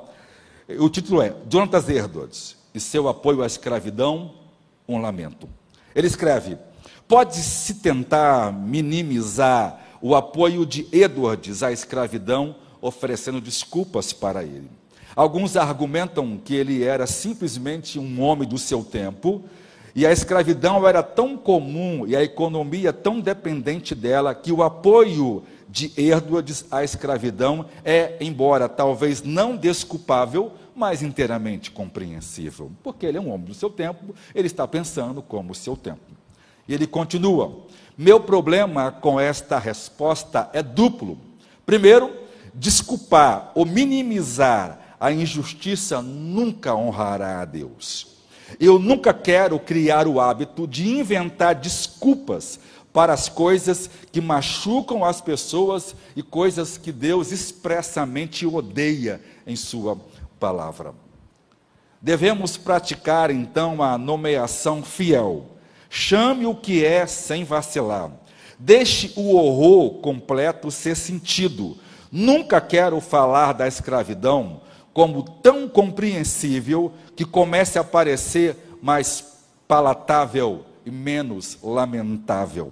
[0.78, 4.34] O título é Jonathan Edwards e seu apoio à escravidão,
[4.88, 5.48] um lamento.
[5.94, 6.56] Ele escreve:
[7.06, 14.70] pode-se tentar minimizar o apoio de Edwards à escravidão, oferecendo desculpas para ele.
[15.16, 19.42] Alguns argumentam que ele era simplesmente um homem do seu tempo,
[19.96, 25.42] e a escravidão era tão comum e a economia tão dependente dela que o apoio
[25.68, 33.20] de Edwards à escravidão é, embora talvez não desculpável, mas inteiramente compreensível, porque ele é
[33.20, 36.14] um homem do seu tempo, ele está pensando como o seu tempo.
[36.68, 37.65] E ele continua:
[37.96, 41.18] meu problema com esta resposta é duplo.
[41.64, 42.14] Primeiro,
[42.52, 48.16] desculpar ou minimizar a injustiça nunca honrará a Deus.
[48.60, 52.60] Eu nunca quero criar o hábito de inventar desculpas
[52.92, 59.98] para as coisas que machucam as pessoas e coisas que Deus expressamente odeia em Sua
[60.38, 60.94] palavra.
[62.00, 65.55] Devemos praticar então a nomeação fiel
[65.98, 68.10] Chame o que é sem vacilar.
[68.58, 71.74] Deixe o horror completo ser sentido.
[72.12, 74.60] Nunca quero falar da escravidão
[74.92, 82.70] como tão compreensível que comece a parecer mais palatável e menos lamentável.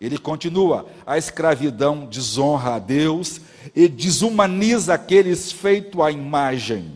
[0.00, 3.40] Ele continua: a escravidão desonra a Deus
[3.76, 6.94] e desumaniza aqueles feitos à imagem.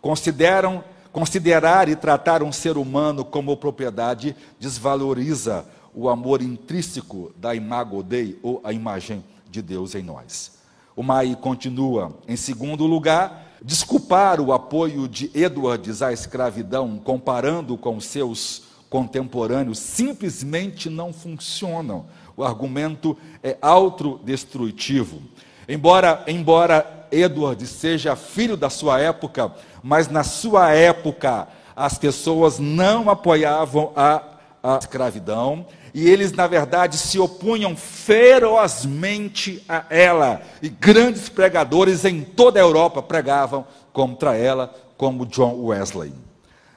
[0.00, 8.02] Consideram Considerar e tratar um ser humano como propriedade desvaloriza o amor intrínseco da imago
[8.02, 10.52] Dei, ou a imagem de Deus em nós.
[10.94, 18.00] O Mai continua, em segundo lugar, desculpar o apoio de Edwards à escravidão, comparando com
[18.00, 22.06] seus contemporâneos, simplesmente não funcionam.
[22.36, 25.22] O argumento é autodestrutivo.
[25.70, 31.46] Embora, embora Edward seja filho da sua época, mas na sua época
[31.76, 34.20] as pessoas não apoiavam a,
[34.60, 35.64] a escravidão
[35.94, 40.42] e eles, na verdade, se opunham ferozmente a ela.
[40.60, 46.12] E grandes pregadores em toda a Europa pregavam contra ela, como John Wesley.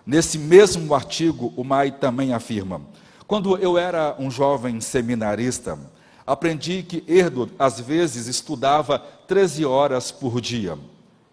[0.05, 2.79] Nesse mesmo artigo, o Mai também afirma:
[3.25, 5.79] Quando eu era um jovem seminarista,
[6.25, 10.77] aprendi que Erdo às vezes estudava 13 horas por dia.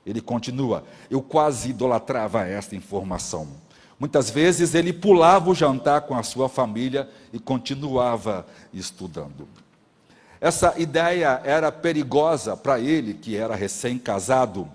[0.04, 3.48] Ele continua, eu quase idolatrava esta informação.
[3.98, 9.46] Muitas vezes ele pulava o jantar com a sua família e continuava estudando.
[10.40, 14.66] Essa ideia era perigosa para ele, que era recém-casado,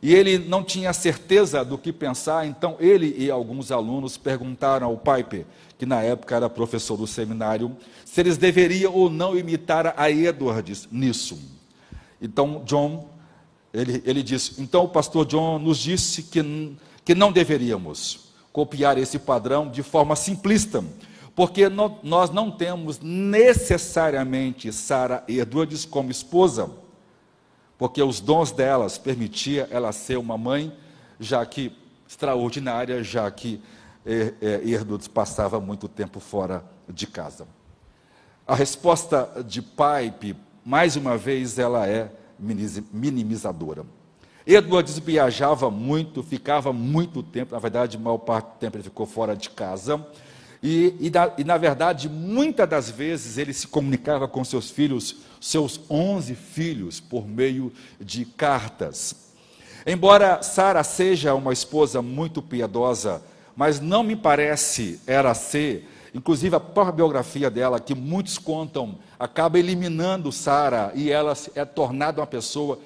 [0.00, 4.96] e ele não tinha certeza do que pensar, então ele e alguns alunos perguntaram ao
[4.96, 5.44] Piper,
[5.76, 7.76] que na época era professor do seminário,
[8.18, 11.38] se eles deveriam ou não imitar a Edwards nisso.
[12.20, 13.08] Então John,
[13.72, 19.20] ele, ele disse, então o pastor John nos disse que, que não deveríamos copiar esse
[19.20, 20.84] padrão de forma simplista,
[21.32, 21.68] porque
[22.02, 26.68] nós não temos necessariamente Sara Edwards como esposa,
[27.78, 30.76] porque os dons delas permitia ela ser uma mãe,
[31.20, 31.70] já que
[32.08, 33.62] extraordinária, já que
[34.04, 37.46] é, é, Edwards passava muito tempo fora de casa.
[38.48, 40.34] A resposta de Pipe,
[40.64, 42.10] mais uma vez, ela é
[42.90, 43.84] minimizadora.
[44.46, 49.36] Edwards viajava muito, ficava muito tempo, na verdade, maior parte do tempo ele ficou fora
[49.36, 50.02] de casa.
[50.62, 55.16] E, e, da, e, na verdade, muitas das vezes ele se comunicava com seus filhos,
[55.38, 57.70] seus 11 filhos, por meio
[58.00, 59.14] de cartas.
[59.86, 63.22] Embora Sara seja uma esposa muito piedosa,
[63.54, 69.58] mas não me parece era ser, inclusive a própria biografia dela, que muitos contam, acaba
[69.58, 72.78] eliminando Sara e ela é tornada uma pessoa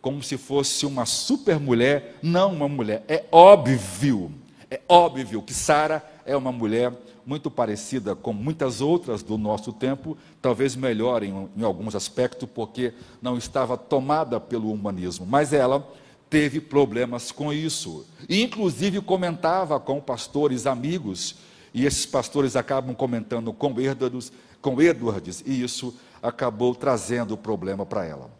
[0.00, 3.04] como se fosse uma super mulher, não uma mulher.
[3.06, 4.32] É óbvio,
[4.70, 6.92] é óbvio que Sara é uma mulher
[7.26, 12.94] muito parecida com muitas outras do nosso tempo, talvez melhor em, em, alguns aspectos, porque
[13.20, 15.86] não estava tomada pelo humanismo, mas ela
[16.28, 18.06] teve problemas com isso.
[18.28, 21.36] E, inclusive, comentava com pastores amigos,
[21.72, 28.04] e esses pastores acabam comentando com Edwards, com Edwards e isso acabou trazendo problema para
[28.04, 28.30] ela.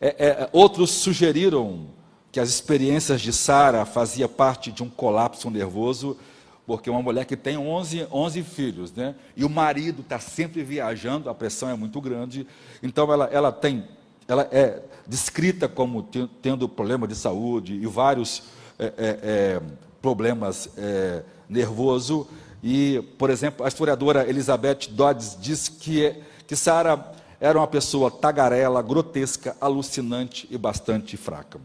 [0.00, 1.88] É, é, outros sugeriram
[2.30, 6.18] que as experiências de Sara fazia parte de um colapso nervoso,
[6.66, 9.14] porque uma mulher que tem 11, 11 filhos, né?
[9.36, 12.46] e o marido está sempre viajando, a pressão é muito grande,
[12.82, 13.88] então ela, ela tem,
[14.26, 16.02] ela é descrita como
[16.42, 18.42] tendo problema de saúde e vários
[18.78, 19.62] é, é, é
[20.02, 22.28] problemas é, nervoso.
[22.62, 26.14] E, por exemplo, a historiadora Elizabeth Dodds diz que,
[26.46, 31.60] que Sara era uma pessoa tagarela, grotesca, alucinante e bastante fraca.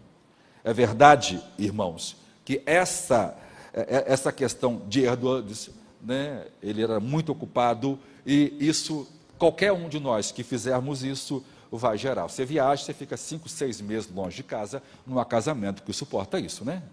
[0.64, 2.16] É verdade, irmãos,
[2.46, 3.36] que essa,
[3.74, 5.70] é, é, essa questão de Edwards,
[6.02, 9.08] né, ele era muito ocupado e isso,
[9.38, 12.28] qualquer um de nós que fizermos isso, vai gerar.
[12.28, 16.66] Você viaja, você fica cinco, seis meses longe de casa, num casamento que suporta isso,
[16.66, 16.84] né?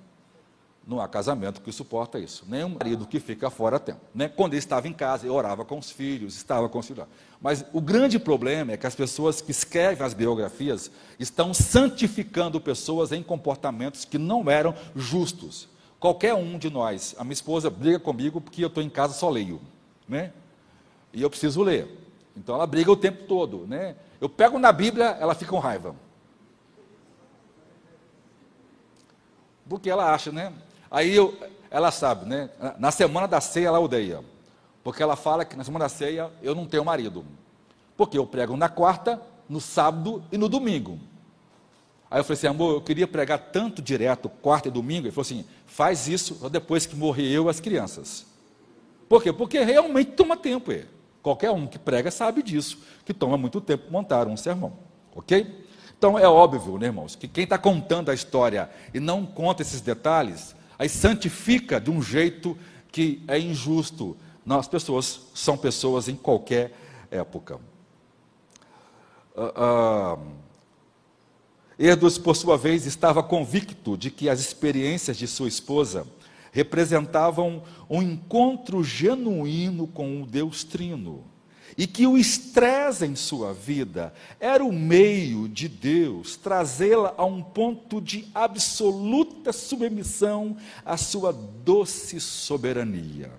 [0.88, 2.46] Não há casamento que suporta isso.
[2.48, 4.00] Nem um marido que fica fora tempo.
[4.14, 4.26] Né?
[4.26, 7.04] Quando ele estava em casa, ele orava com os filhos, estava com os filhos.
[7.42, 13.12] Mas o grande problema é que as pessoas que escrevem as biografias estão santificando pessoas
[13.12, 15.68] em comportamentos que não eram justos.
[16.00, 19.28] Qualquer um de nós, a minha esposa briga comigo porque eu estou em casa só
[19.28, 19.60] leio.
[20.08, 20.32] Né?
[21.12, 21.86] E eu preciso ler.
[22.34, 23.66] Então ela briga o tempo todo.
[23.66, 23.94] Né?
[24.18, 25.94] Eu pego na Bíblia, ela fica com raiva.
[29.68, 30.50] Porque ela acha, né?
[30.90, 31.36] Aí eu,
[31.70, 32.50] ela sabe, né?
[32.78, 34.22] Na semana da ceia ela odeia.
[34.82, 37.24] Porque ela fala que na semana da ceia eu não tenho marido.
[37.96, 40.98] Porque eu prego na quarta, no sábado e no domingo.
[42.10, 45.06] Aí eu falei assim, amor, eu queria pregar tanto direto, quarta e domingo.
[45.06, 48.26] Ele falou assim, faz isso só depois que morrer eu e as crianças.
[49.08, 49.32] Por quê?
[49.32, 50.72] Porque realmente toma tempo.
[50.72, 50.86] É.
[51.22, 54.72] Qualquer um que prega sabe disso, que toma muito tempo montar um sermão.
[55.14, 55.66] Ok?
[55.98, 59.80] Então é óbvio, né, irmãos, que quem está contando a história e não conta esses
[59.80, 62.56] detalhes, aí santifica de um jeito
[62.92, 64.16] que é injusto.
[64.44, 66.72] Não, as pessoas são pessoas em qualquer
[67.10, 67.56] época.
[69.34, 70.32] Uh, uh,
[71.78, 76.06] Erdos, por sua vez, estava convicto de que as experiências de sua esposa
[76.50, 81.24] representavam um encontro genuíno com o Deus Trino
[81.78, 87.40] e que o estresse em sua vida era o meio de Deus trazê-la a um
[87.40, 93.30] ponto de absoluta submissão à sua doce soberania.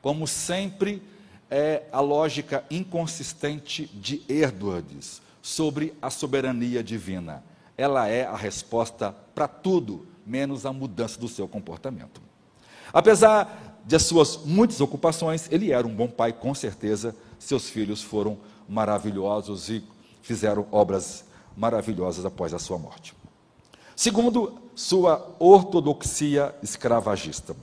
[0.00, 1.02] Como sempre,
[1.50, 7.44] é a lógica inconsistente de Edwards sobre a soberania divina.
[7.76, 12.22] Ela é a resposta para tudo, menos a mudança do seu comportamento.
[12.90, 17.14] Apesar de suas muitas ocupações, ele era um bom pai, com certeza.
[17.38, 19.82] Seus filhos foram maravilhosos e
[20.22, 21.24] fizeram obras
[21.56, 23.14] maravilhosas após a sua morte.
[23.94, 27.54] Segundo, sua ortodoxia escravagista.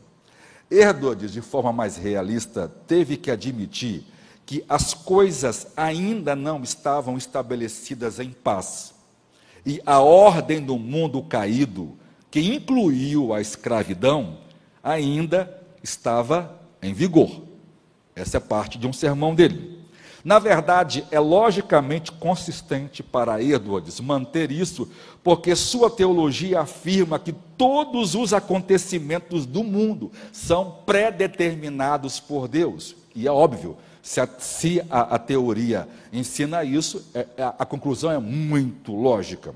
[0.71, 4.05] Herodes, de forma mais realista, teve que admitir
[4.45, 8.93] que as coisas ainda não estavam estabelecidas em paz.
[9.65, 11.97] E a ordem do mundo caído,
[12.29, 14.37] que incluiu a escravidão,
[14.83, 17.41] ainda estava em vigor.
[18.15, 19.79] Essa é parte de um sermão dele.
[20.23, 24.89] Na verdade, é logicamente consistente para Edwards manter isso,
[25.23, 32.95] porque sua teologia afirma que todos os acontecimentos do mundo são pré-determinados por Deus.
[33.15, 38.11] E é óbvio, se a, se a, a teoria ensina isso, é, é, a conclusão
[38.11, 39.53] é muito lógica.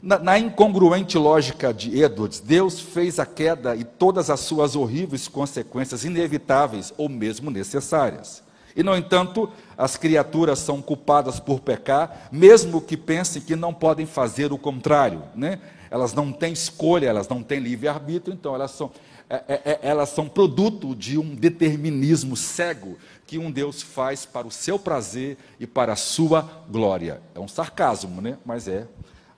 [0.00, 5.26] Na, na, incongruente lógica de Edwards, Deus fez a queda e todas as suas horríveis
[5.26, 8.42] consequências inevitáveis ou mesmo necessárias.
[8.76, 14.06] E, no entanto, as criaturas são culpadas por pecar, mesmo que pensem que não podem
[14.06, 15.24] fazer o contrário.
[15.34, 15.58] Né?
[15.90, 18.92] Elas não têm escolha, elas não têm livre-arbítrio, então elas são,
[19.28, 22.96] é, é, é, elas são produto de um determinismo cego
[23.26, 27.20] que um Deus faz para o seu prazer e para a sua glória.
[27.34, 28.38] É um sarcasmo, né?
[28.46, 28.86] mas é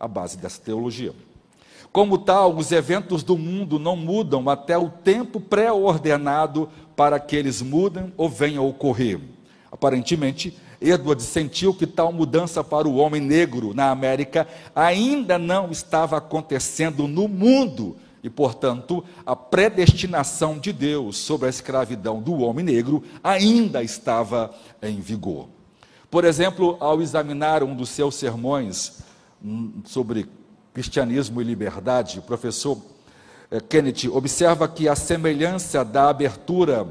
[0.00, 1.12] a base dessa teologia.
[1.92, 7.60] Como tal, os eventos do mundo não mudam até o tempo pré-ordenado para que eles
[7.60, 9.20] mudem ou venham a ocorrer.
[9.70, 16.16] Aparentemente, Edward sentiu que tal mudança para o homem negro na América ainda não estava
[16.16, 23.02] acontecendo no mundo e, portanto, a predestinação de Deus sobre a escravidão do homem negro
[23.22, 25.48] ainda estava em vigor.
[26.10, 29.00] Por exemplo, ao examinar um dos seus sermões
[29.84, 30.28] sobre
[30.72, 32.78] cristianismo e liberdade, o professor
[33.50, 36.86] eh, Kennedy observa que a semelhança da abertura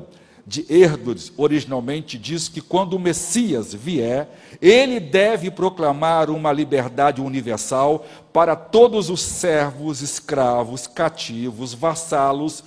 [0.46, 4.28] de Herdodes originalmente diz que quando o Messias vier,
[4.60, 12.64] ele deve proclamar uma liberdade universal para todos os servos, escravos, cativos, vassalos,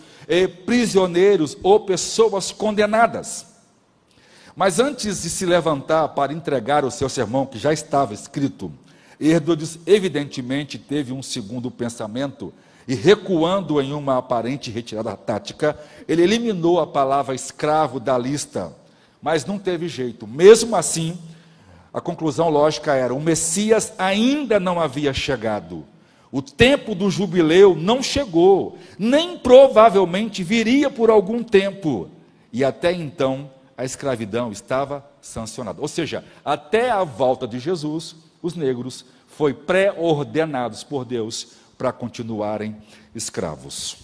[0.65, 3.47] prisioneiros ou pessoas condenadas.
[4.55, 8.71] Mas antes de se levantar para entregar o seu sermão, que já estava escrito,
[9.31, 12.53] Herdodes evidentemente teve um segundo pensamento
[12.87, 18.73] e recuando em uma aparente retirada tática, ele eliminou a palavra escravo da lista,
[19.21, 20.27] mas não teve jeito.
[20.27, 21.17] Mesmo assim,
[21.93, 25.85] a conclusão lógica era: o Messias ainda não havia chegado.
[26.31, 32.09] O tempo do jubileu não chegou, nem provavelmente viria por algum tempo.
[32.51, 35.81] E até então, a escravidão estava sancionada.
[35.81, 39.05] Ou seja, até a volta de Jesus, os negros
[39.37, 42.77] foi pré-ordenados por Deus para continuarem
[43.15, 43.97] escravos.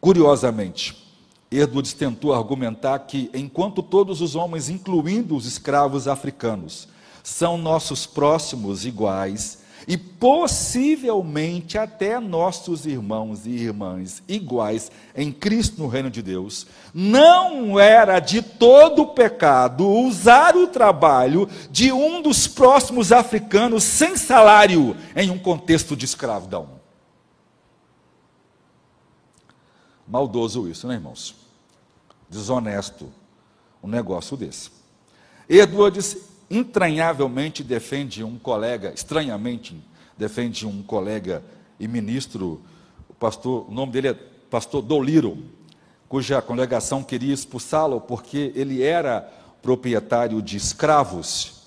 [0.00, 1.04] Curiosamente,
[1.50, 6.86] Edwards tentou argumentar que, enquanto todos os homens, incluindo os escravos africanos,
[7.22, 15.88] são nossos próximos iguais, e possivelmente até nossos irmãos e irmãs iguais em Cristo no
[15.88, 23.12] reino de Deus, não era de todo pecado usar o trabalho de um dos próximos
[23.12, 26.68] africanos sem salário em um contexto de escravidão.
[30.06, 31.34] Maldoso isso, né, irmãos?
[32.28, 33.10] Desonesto
[33.82, 34.70] um negócio desse.
[35.48, 36.16] Edwards
[36.50, 39.76] entranhavelmente defende um colega, estranhamente
[40.16, 41.44] defende um colega
[41.78, 42.62] e ministro,
[43.08, 45.38] o pastor, o nome dele é pastor Doliro,
[46.08, 49.20] cuja congregação queria expulsá-lo porque ele era
[49.62, 51.62] proprietário de escravos,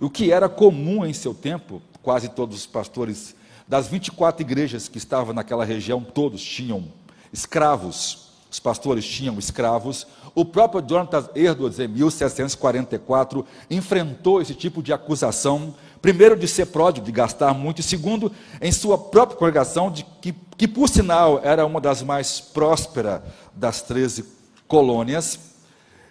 [0.00, 3.34] o que era comum em seu tempo, quase todos os pastores
[3.68, 6.88] das 24 igrejas que estavam naquela região, todos tinham
[7.32, 10.06] escravos os pastores tinham escravos.
[10.34, 17.04] O próprio Jonathan Edwards, em 1744, enfrentou esse tipo de acusação, primeiro de ser pródigo,
[17.04, 21.66] de gastar muito, e segundo, em sua própria congregação, de que, que por sinal era
[21.66, 23.20] uma das mais prósperas
[23.54, 24.24] das 13
[24.68, 25.38] colônias.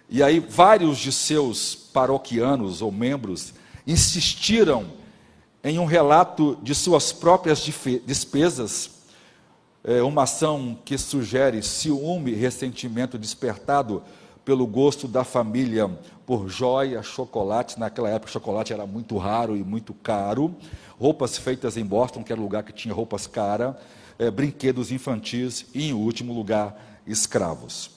[0.08, 3.54] E aí vários de seus paroquianos ou membros
[3.86, 4.86] insistiram
[5.62, 7.58] em um relato de suas próprias
[8.06, 8.99] despesas
[9.82, 14.02] é, uma ação que sugere ciúme ressentimento despertado
[14.44, 15.90] pelo gosto da família
[16.26, 17.78] por joia, chocolate.
[17.78, 20.54] Naquela época, chocolate era muito raro e muito caro.
[20.98, 23.74] Roupas feitas em Boston, que era o lugar que tinha roupas caras.
[24.18, 27.90] É, brinquedos infantis e, em último lugar, escravos.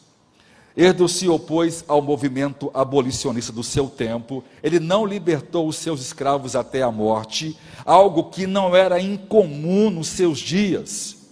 [0.76, 6.56] Erdo se opôs ao movimento abolicionista do seu tempo, ele não libertou os seus escravos
[6.56, 7.56] até a morte,
[7.86, 11.23] algo que não era incomum nos seus dias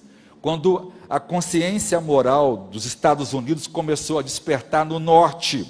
[0.42, 5.68] quando a consciência moral dos Estados Unidos começou a despertar no norte.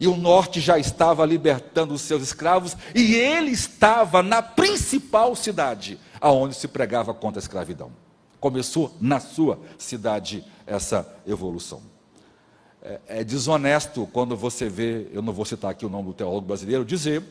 [0.00, 5.98] E o norte já estava libertando os seus escravos, e ele estava na principal cidade
[6.20, 7.90] aonde se pregava contra a escravidão.
[8.40, 11.82] Começou na sua cidade essa evolução.
[12.80, 16.46] É, é desonesto quando você vê, eu não vou citar aqui o nome do teólogo
[16.46, 17.22] brasileiro, dizer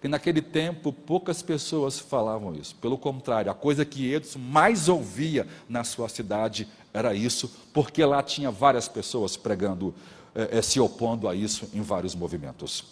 [0.00, 2.74] que naquele tempo poucas pessoas falavam isso.
[2.76, 8.22] Pelo contrário, a coisa que Edson mais ouvia na sua cidade era isso, porque lá
[8.22, 9.94] tinha várias pessoas pregando,
[10.34, 12.84] eh, eh, se opondo a isso em vários movimentos.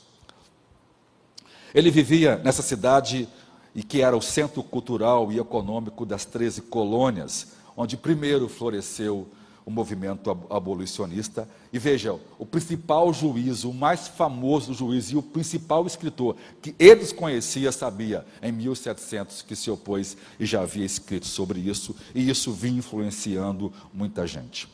[1.74, 3.28] Ele vivia nessa cidade
[3.74, 9.26] e que era o centro cultural e econômico das 13 colônias, onde primeiro floresceu
[9.68, 11.46] o movimento abolicionista.
[11.70, 17.12] E vejam, o principal juiz, o mais famoso juiz e o principal escritor que eles
[17.12, 22.50] conheciam sabia em 1700 que se opôs e já havia escrito sobre isso, e isso
[22.50, 24.66] vinha influenciando muita gente.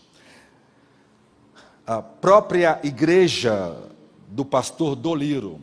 [1.84, 3.76] A própria igreja
[4.28, 5.60] do pastor Doliro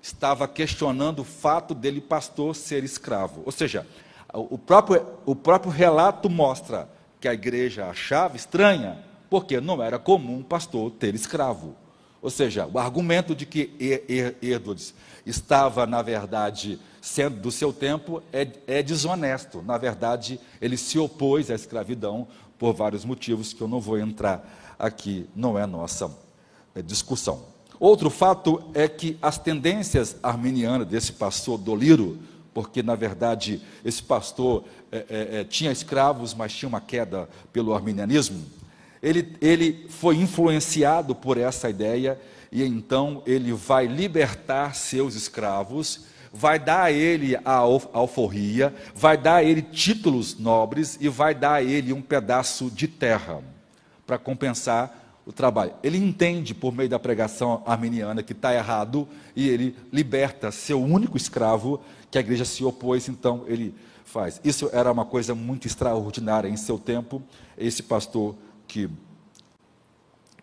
[0.00, 3.42] estava questionando o fato dele, pastor, ser escravo.
[3.44, 3.86] Ou seja,
[4.32, 6.88] o próprio, o próprio relato mostra
[7.20, 8.98] que a igreja achava estranha,
[9.28, 11.76] porque não era comum um pastor ter escravo.
[12.22, 13.70] Ou seja, o argumento de que
[14.42, 14.94] Herodes
[15.24, 19.62] estava, na verdade, sendo do seu tempo é, é, desonesto.
[19.62, 24.76] Na verdade, ele se opôs à escravidão por vários motivos que eu não vou entrar
[24.78, 26.10] aqui, não é nossa
[26.74, 27.42] é, discussão.
[27.78, 32.18] Outro fato é que as tendências arminianas desse pastor Doliro
[32.62, 37.74] porque na verdade esse pastor é, é, é, tinha escravos, mas tinha uma queda pelo
[37.74, 38.44] arminianismo.
[39.02, 42.20] Ele, ele foi influenciado por essa ideia
[42.52, 49.36] e então ele vai libertar seus escravos, vai dar a ele a alforria, vai dar
[49.36, 53.42] a ele títulos nobres e vai dar a ele um pedaço de terra
[54.06, 55.72] para compensar o trabalho.
[55.82, 61.16] Ele entende, por meio da pregação arminiana, que está errado e ele liberta seu único
[61.16, 61.80] escravo
[62.10, 64.40] que a igreja se opôs, então ele faz.
[64.42, 67.22] Isso era uma coisa muito extraordinária em seu tempo,
[67.56, 68.34] esse pastor
[68.66, 68.90] que,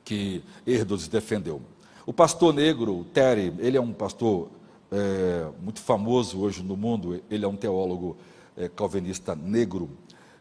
[0.04, 1.62] que Erdos defendeu.
[2.06, 4.50] O pastor negro, Terry, ele é um pastor
[4.92, 8.16] é, muito famoso hoje no mundo, ele é um teólogo
[8.56, 9.90] é, calvinista negro.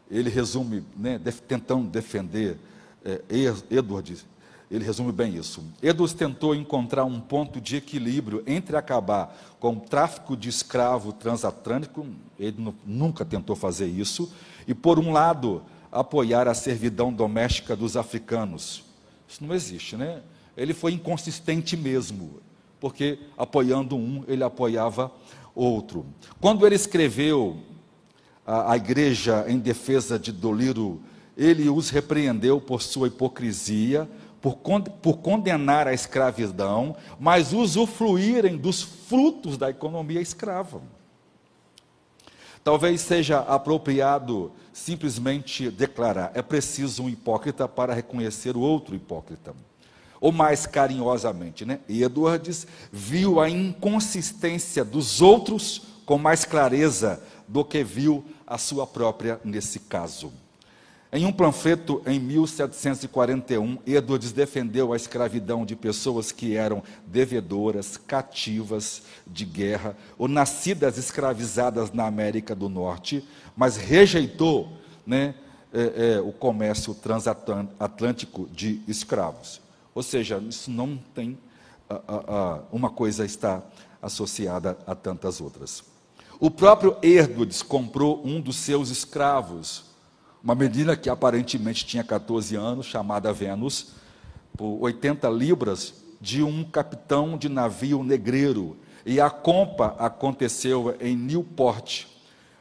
[0.09, 2.57] Ele resume, né, def, tentando defender
[3.03, 3.21] é,
[3.69, 4.25] Edwards,
[4.69, 5.63] ele resume bem isso.
[5.81, 12.05] Edwards tentou encontrar um ponto de equilíbrio entre acabar com o tráfico de escravo transatlântico,
[12.37, 14.31] ele nunca tentou fazer isso,
[14.67, 18.83] e, por um lado, apoiar a servidão doméstica dos africanos.
[19.27, 20.21] Isso não existe, né?
[20.55, 22.39] Ele foi inconsistente mesmo,
[22.79, 25.11] porque apoiando um, ele apoiava
[25.55, 26.05] outro.
[26.41, 27.57] Quando ele escreveu
[28.45, 31.01] a, a igreja em defesa de Doliro,
[31.37, 34.09] ele os repreendeu por sua hipocrisia,
[34.41, 40.81] por, condenar a escravidão, mas usufruírem dos frutos da economia escrava.
[42.63, 49.55] Talvez seja apropriado simplesmente declarar: é preciso um hipócrita para reconhecer o outro hipócrita.
[50.19, 51.79] Ou mais carinhosamente, né?
[51.87, 59.39] Edwards viu a inconsistência dos outros com mais clareza do que viu a sua própria
[59.43, 60.33] nesse caso.
[61.11, 69.03] Em um panfleto em 1741, Edwards defendeu a escravidão de pessoas que eram devedoras, cativas
[69.25, 74.73] de guerra ou nascidas escravizadas na América do Norte, mas rejeitou
[75.05, 75.33] né,
[75.73, 79.61] é, é, o comércio transatlântico de escravos.
[79.95, 81.37] Ou seja, isso não tem.
[82.69, 83.63] Uma coisa está
[84.01, 85.85] associada a tantas outras.
[86.37, 89.86] O próprio Edwards comprou um dos seus escravos
[90.43, 93.93] uma menina que aparentemente tinha 14 anos, chamada Vênus,
[94.55, 98.77] por 80 libras, de um capitão de navio negreiro.
[99.05, 102.05] E a compra aconteceu em Newport,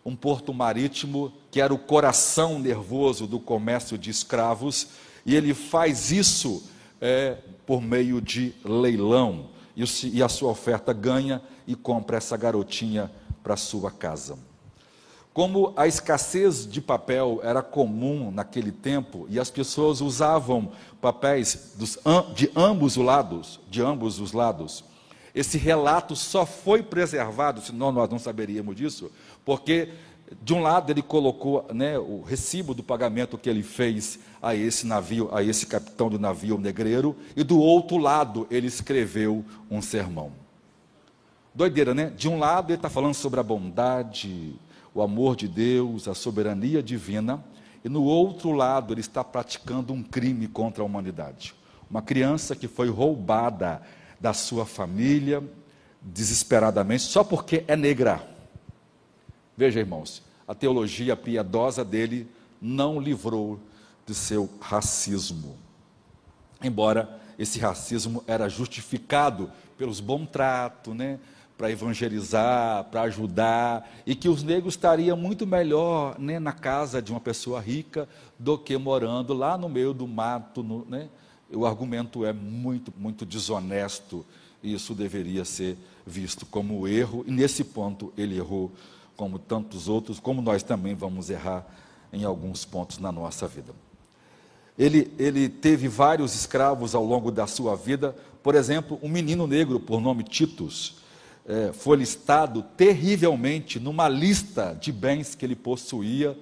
[0.05, 4.89] um porto marítimo que era o coração nervoso do comércio de escravos,
[5.25, 6.63] e ele faz isso
[7.01, 9.49] é, por meio de leilão.
[9.77, 13.11] E, e a sua oferta ganha e compra essa garotinha
[13.43, 14.39] para sua casa.
[15.37, 21.99] Como a escassez de papel era comum naquele tempo e as pessoas usavam papéis dos,
[22.35, 24.83] de ambos os lados, de ambos os lados,
[25.35, 29.13] esse relato só foi preservado, senão nós não saberíamos disso,
[29.45, 29.91] porque
[30.41, 34.87] de um lado ele colocou né, o recibo do pagamento que ele fez a esse
[34.87, 40.33] navio, a esse capitão do navio negreiro, e do outro lado ele escreveu um sermão.
[41.55, 42.11] Doideira, né?
[42.17, 44.59] De um lado ele está falando sobre a bondade,
[44.97, 47.45] o amor de Deus, a soberania divina,
[47.85, 51.55] e no outro lado ele está praticando um crime contra a humanidade.
[51.91, 53.83] Uma criança que foi roubada
[54.19, 55.45] da sua família
[56.01, 58.27] desesperadamente só porque é negra.
[59.55, 62.27] Veja, irmãos, a teologia piedosa dele
[62.59, 63.61] não livrou
[64.07, 65.59] de seu racismo.
[66.63, 71.19] Embora esse racismo era justificado pelos bom trato, né?
[71.57, 77.11] Para evangelizar, para ajudar, e que os negros estariam muito melhor né, na casa de
[77.11, 80.63] uma pessoa rica do que morando lá no meio do mato.
[80.63, 81.09] No, né?
[81.51, 84.25] O argumento é muito, muito desonesto,
[84.63, 88.71] e isso deveria ser visto como erro, e nesse ponto ele errou,
[89.17, 91.67] como tantos outros, como nós também vamos errar
[92.13, 93.73] em alguns pontos na nossa vida.
[94.79, 99.81] Ele, ele teve vários escravos ao longo da sua vida, por exemplo, um menino negro
[99.81, 101.06] por nome Titus
[101.49, 106.37] é, foi listado terrivelmente numa lista de bens que ele possuía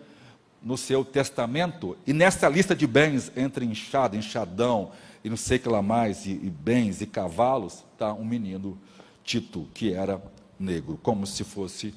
[0.62, 1.96] no seu testamento.
[2.06, 4.92] E nessa lista de bens, entre enxada, enxadão
[5.22, 8.78] e não sei o que lá mais, e, e bens e cavalos, está um menino
[9.22, 10.22] Tito, que era
[10.58, 11.94] negro, como se fosse,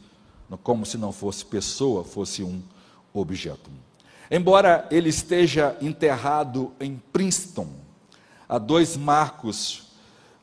[0.64, 2.62] como se não fosse pessoa, fosse um
[3.14, 3.70] objeto.
[4.30, 7.68] Embora ele esteja enterrado em Princeton,
[8.47, 9.88] há dois marcos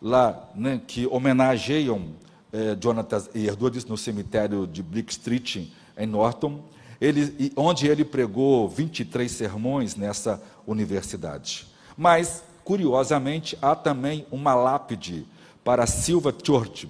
[0.00, 2.14] lá né, que homenageiam
[2.54, 5.66] eh, Jonathan Edwards no cemitério de Bleak Street,
[5.98, 6.62] em Norton,
[7.00, 11.66] ele, onde ele pregou 23 sermões nessa universidade.
[11.96, 15.26] Mas, curiosamente, há também uma lápide
[15.64, 16.88] para Silva Church,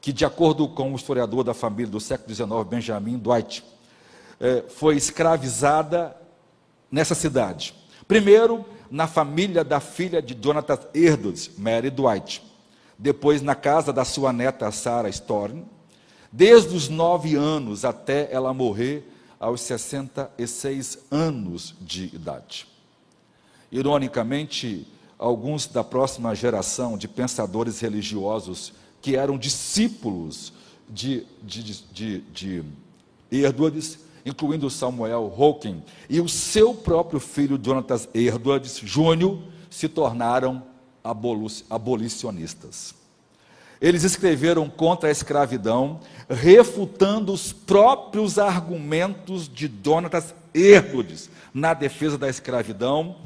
[0.00, 3.62] que, de acordo com o historiador da família do século XIX, Benjamin Dwight,
[4.40, 6.16] eh, foi escravizada
[6.90, 7.74] nessa cidade.
[8.08, 12.45] Primeiro, na família da filha de Jonathan Edwards, Mary Dwight
[12.98, 15.64] depois na casa da sua neta Sarah Storm,
[16.32, 19.06] desde os nove anos até ela morrer
[19.38, 22.66] aos 66 anos de idade.
[23.70, 24.86] Ironicamente,
[25.18, 30.52] alguns da próxima geração de pensadores religiosos que eram discípulos
[30.88, 32.64] de, de, de, de
[33.30, 39.38] Edwards, incluindo Samuel Hawking, e o seu próprio filho Jonathan Edwards Jr.,
[39.70, 40.62] se tornaram
[41.70, 42.94] abolicionistas.
[43.80, 52.28] Eles escreveram contra a escravidão, refutando os próprios argumentos de Donatas Edwards na defesa da
[52.28, 53.16] escravidão,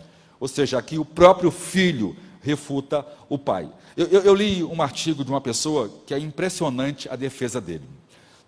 [0.40, 3.70] ou seja, aqui o próprio filho refuta o pai.
[3.96, 7.84] Eu, eu, eu li um artigo de uma pessoa que é impressionante a defesa dele.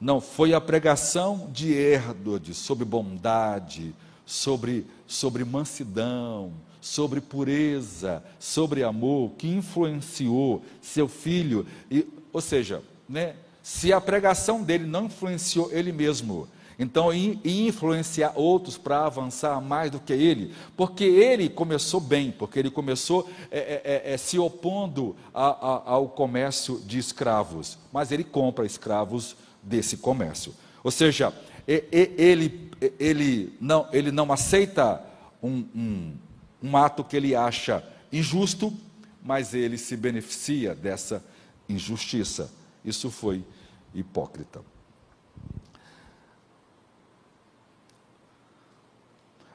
[0.00, 3.94] Não, foi a pregação de Edwards sobre bondade,
[4.26, 6.52] sobre, sobre mansidão,
[6.82, 11.64] sobre pureza, sobre amor, que influenciou seu filho.
[11.88, 18.32] E, ou seja, né, se a pregação dele não influenciou ele mesmo, então e, influenciar
[18.34, 23.58] outros para avançar mais do que ele, porque ele começou bem, porque ele começou é,
[23.58, 29.36] é, é, é se opondo a, a, ao comércio de escravos, mas ele compra escravos
[29.62, 30.52] desse comércio.
[30.82, 31.32] Ou seja,
[31.64, 35.00] ele, ele, não, ele não aceita
[35.40, 36.12] um, um
[36.62, 38.72] um ato que ele acha injusto,
[39.22, 41.24] mas ele se beneficia dessa
[41.68, 42.50] injustiça.
[42.84, 43.44] Isso foi
[43.94, 44.62] hipócrita.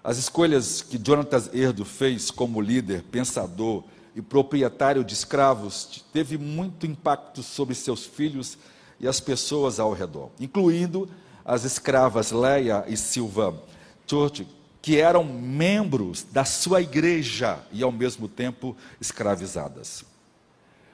[0.03, 3.83] As escolhas que Jonathan Erdo fez como líder, pensador
[4.15, 8.57] e proprietário de escravos teve muito impacto sobre seus filhos
[8.99, 11.09] e as pessoas ao redor, incluindo
[11.43, 13.61] as escravas Leia e Silva
[14.07, 14.47] Church,
[14.81, 20.03] que eram membros da sua igreja e ao mesmo tempo escravizadas.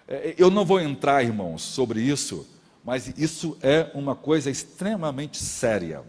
[0.07, 2.47] É, eu não vou entrar, irmãos, sobre isso,
[2.83, 6.03] mas isso é uma coisa extremamente séria.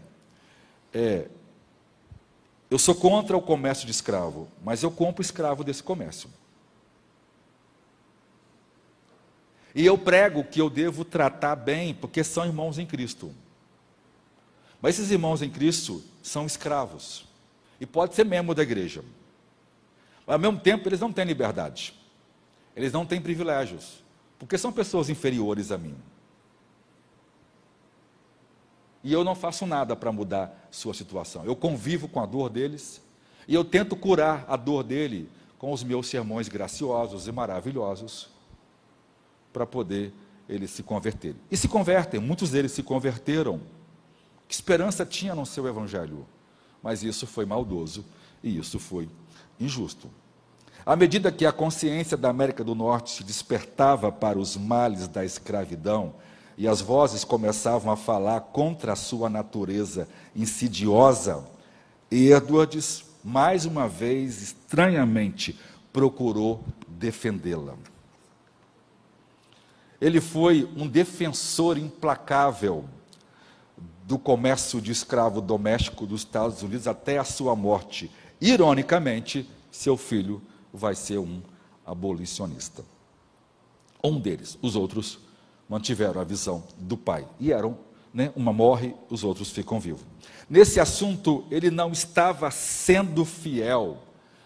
[0.93, 1.27] É,
[2.69, 6.29] eu sou contra o comércio de escravo, mas eu compro escravo desse comércio.
[9.73, 13.33] E eu prego que eu devo tratar bem, porque são irmãos em Cristo.
[14.81, 17.25] Mas esses irmãos em Cristo são escravos
[17.79, 19.03] e pode ser membro da igreja.
[20.25, 21.93] Mas, ao mesmo tempo, eles não têm liberdade.
[22.75, 24.03] Eles não têm privilégios,
[24.37, 25.95] porque são pessoas inferiores a mim.
[29.03, 31.45] E eu não faço nada para mudar sua situação.
[31.45, 33.01] Eu convivo com a dor deles
[33.47, 38.29] e eu tento curar a dor dele com os meus sermões graciosos e maravilhosos
[39.53, 40.11] para poder
[40.49, 41.39] eles se converterem.
[41.49, 43.61] E se convertem, muitos deles se converteram.
[44.47, 46.25] Que esperança tinha no seu evangelho?
[46.85, 48.05] Mas isso foi maldoso
[48.43, 49.09] e isso foi
[49.59, 50.07] injusto.
[50.85, 55.25] À medida que a consciência da América do Norte se despertava para os males da
[55.25, 56.13] escravidão
[56.55, 61.43] e as vozes começavam a falar contra a sua natureza insidiosa,
[62.11, 65.59] Edwards, mais uma vez, estranhamente,
[65.91, 67.73] procurou defendê-la.
[69.99, 72.85] Ele foi um defensor implacável
[74.05, 78.11] do comércio de escravo doméstico dos Estados Unidos até a sua morte.
[78.39, 80.41] Ironicamente, seu filho
[80.71, 81.41] vai ser um
[81.83, 82.85] abolicionista.
[84.03, 85.19] Um deles, os outros
[85.67, 87.79] mantiveram a visão do pai e eram,
[88.13, 90.05] né, uma morre, os outros ficam vivos.
[90.47, 93.97] Nesse assunto, ele não estava sendo fiel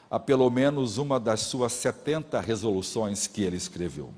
[0.09, 4.11] a pelo menos uma das suas 70 resoluções que ele escreveu.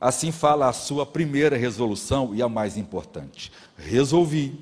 [0.00, 3.52] Assim fala a sua primeira resolução e a mais importante.
[3.76, 4.58] Resolvi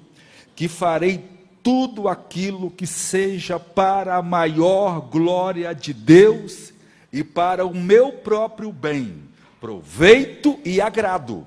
[0.56, 1.24] que farei
[1.62, 6.72] tudo aquilo que seja para a maior glória de Deus
[7.12, 9.22] e para o meu próprio bem,
[9.60, 11.46] proveito e agrado,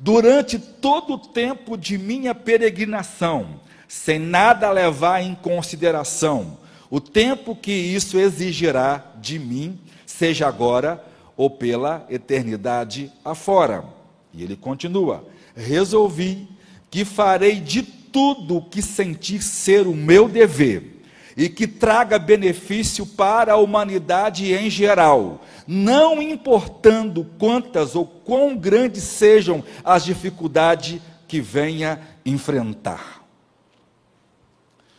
[0.00, 6.58] durante todo o tempo de minha peregrinação, sem nada levar em consideração
[6.88, 11.04] o tempo que isso exigirá de mim, seja agora
[11.36, 13.84] ou pela eternidade afora.
[14.32, 15.24] E ele continua:
[15.54, 16.48] resolvi
[16.90, 20.96] que farei de tudo o que sentir ser o meu dever
[21.36, 29.02] e que traga benefício para a humanidade em geral, não importando quantas ou quão grandes
[29.02, 33.22] sejam as dificuldades que venha enfrentar.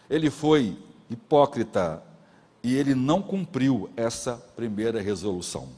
[0.07, 0.77] Ele foi
[1.09, 2.03] hipócrita
[2.61, 5.69] e ele não cumpriu essa primeira resolução.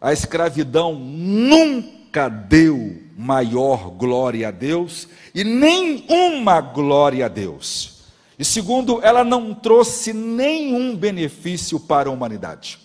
[0.00, 8.00] A escravidão nunca deu maior glória a Deus e nem uma glória a Deus.
[8.38, 12.78] E segundo, ela não trouxe nenhum benefício para a humanidade.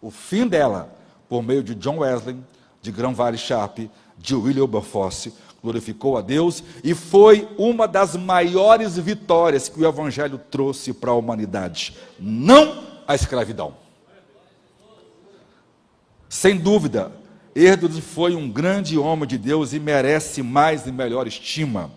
[0.00, 0.96] O fim dela,
[1.28, 2.36] por meio de John Wesley,
[2.80, 3.80] de Grão-Vale Sharp,
[4.16, 10.40] de William Wilberforce, glorificou a Deus e foi uma das maiores vitórias que o Evangelho
[10.50, 11.94] trouxe para a humanidade.
[12.18, 13.83] Não a escravidão.
[16.34, 17.12] Sem dúvida,
[17.54, 21.92] Erdos foi um grande homem de Deus e merece mais e melhor estima.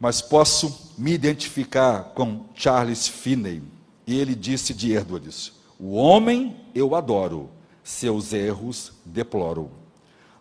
[0.00, 3.62] Mas posso me identificar com Charles Finney.
[4.06, 7.50] E ele disse de Erdos: O homem eu adoro,
[7.84, 9.70] seus erros deploro.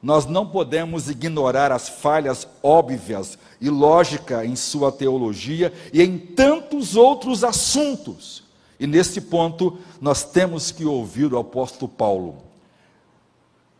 [0.01, 6.95] Nós não podemos ignorar as falhas óbvias e lógica em sua teologia e em tantos
[6.95, 8.45] outros assuntos.
[8.79, 12.44] E nesse ponto, nós temos que ouvir o apóstolo Paulo.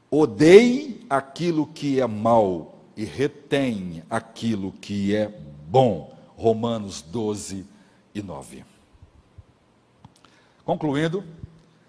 [0.09, 5.27] Odeie aquilo que é mal e retém aquilo que é
[5.67, 6.13] bom.
[6.37, 7.65] Romanos 12
[8.13, 8.65] e 9.
[10.65, 11.23] Concluindo,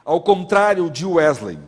[0.04, 1.58] ao contrário de Wesley,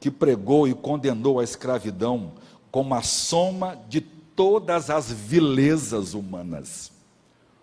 [0.00, 2.32] que pregou e condenou a escravidão
[2.70, 6.90] como a soma de todas as vilezas humanas.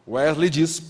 [0.07, 0.81] Wesley diz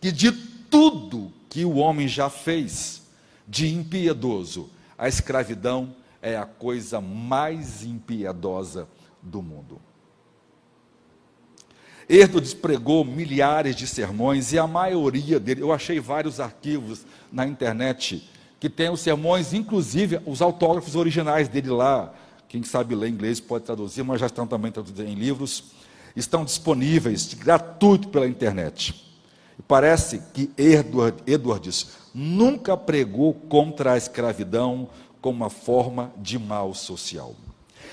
[0.00, 3.02] que de tudo que o homem já fez
[3.46, 8.88] de impiedoso, a escravidão é a coisa mais impiedosa
[9.22, 9.80] do mundo.
[12.08, 18.26] Erdo despregou milhares de sermões e a maioria dele, eu achei vários arquivos na internet
[18.58, 22.12] que tem os sermões, inclusive os autógrafos originais dele lá.
[22.48, 25.64] Quem sabe ler inglês pode traduzir, mas já estão também traduzidos em livros.
[26.16, 29.04] Estão disponíveis, gratuito pela internet.
[29.58, 34.88] E parece que Edward, Edwards nunca pregou contra a escravidão,
[35.20, 37.34] como uma forma de mal social.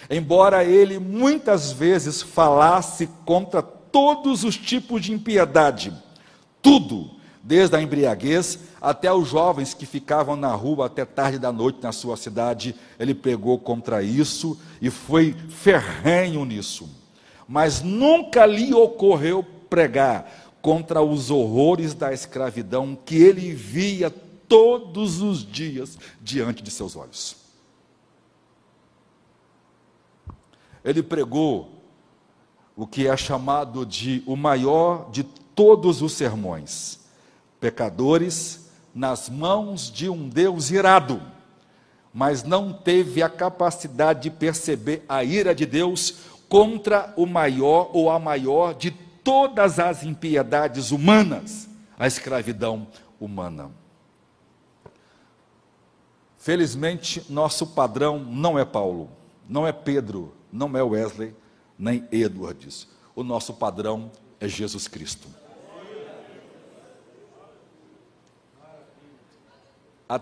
[0.10, 5.94] Embora ele muitas vezes falasse contra todos os tipos de impiedade,
[6.62, 7.12] tudo,
[7.42, 11.92] desde a embriaguez até os jovens que ficavam na rua até tarde da noite na
[11.92, 16.90] sua cidade, ele pegou contra isso e foi ferrenho nisso.
[17.48, 24.10] Mas nunca lhe ocorreu pregar contra os horrores da escravidão que ele via
[24.48, 27.36] todos os dias diante de seus olhos.
[30.84, 31.72] Ele pregou
[32.76, 37.00] o que é chamado de o maior de todos os sermões:
[37.60, 41.22] pecadores nas mãos de um Deus irado,
[42.14, 46.16] mas não teve a capacidade de perceber a ira de Deus
[46.48, 51.68] contra o maior ou a maior de todas as impiedades humanas,
[51.98, 52.88] a escravidão
[53.20, 53.72] humana.
[56.46, 59.10] Felizmente, nosso padrão não é Paulo,
[59.50, 61.36] não é Pedro, não é Wesley,
[61.76, 62.88] nem Edwards.
[63.16, 65.28] O nosso padrão é Jesus Cristo.
[70.08, 70.22] A,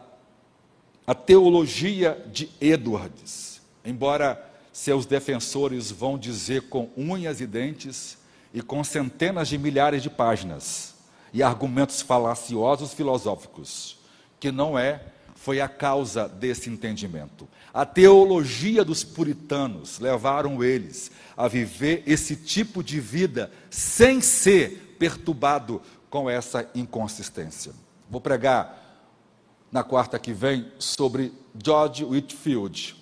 [1.06, 8.18] a teologia de Edwards, embora seus defensores vão dizer com unhas e dentes
[8.54, 10.96] e com centenas de milhares de páginas
[11.34, 13.98] e argumentos falaciosos filosóficos,
[14.40, 15.12] que não é
[15.44, 17.50] foi a causa desse entendimento.
[17.74, 25.82] A teologia dos puritanos levaram eles a viver esse tipo de vida sem ser perturbado
[26.10, 27.74] com essa inconsistência.
[28.10, 29.04] Vou pregar
[29.70, 32.96] na quarta que vem sobre George Whitfield.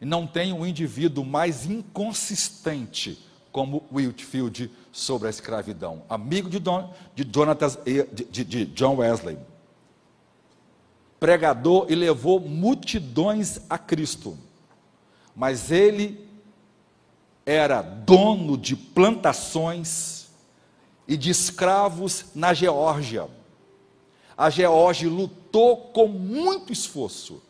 [0.00, 3.22] E não tem um indivíduo mais inconsistente
[3.52, 6.04] como Whitfield sobre a escravidão.
[6.08, 9.36] Amigo de, Don, de, Jonathan, de, de, de John Wesley.
[11.18, 14.36] Pregador e levou multidões a Cristo.
[15.34, 16.26] Mas ele
[17.44, 20.26] era dono de plantações
[21.06, 23.28] e de escravos na Geórgia.
[24.36, 27.42] A Geórgia lutou com muito esforço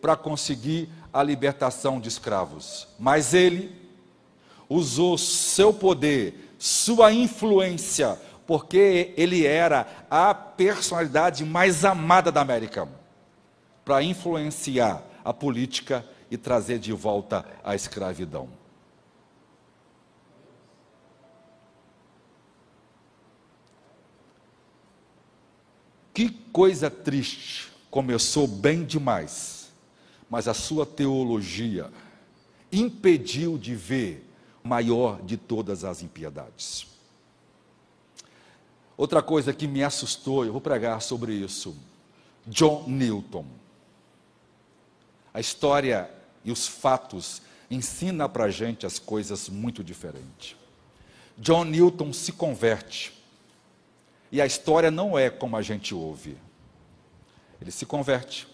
[0.00, 3.74] para conseguir a libertação de escravos, mas ele
[4.68, 12.88] usou seu poder, sua influência, porque ele era a personalidade mais amada da América,
[13.84, 18.48] para influenciar a política e trazer de volta a escravidão.
[26.12, 27.72] Que coisa triste.
[27.90, 29.72] Começou bem demais,
[30.28, 31.90] mas a sua teologia
[32.72, 34.28] impediu de ver
[34.62, 36.86] maior de todas as impiedades.
[38.96, 41.76] Outra coisa que me assustou, eu vou pregar sobre isso.
[42.46, 43.44] John Newton.
[45.34, 46.08] A história
[46.44, 50.56] e os fatos ensina para a gente as coisas muito diferentes.
[51.36, 53.12] John Newton se converte
[54.30, 56.36] e a história não é como a gente ouve.
[57.60, 58.48] Ele se converte.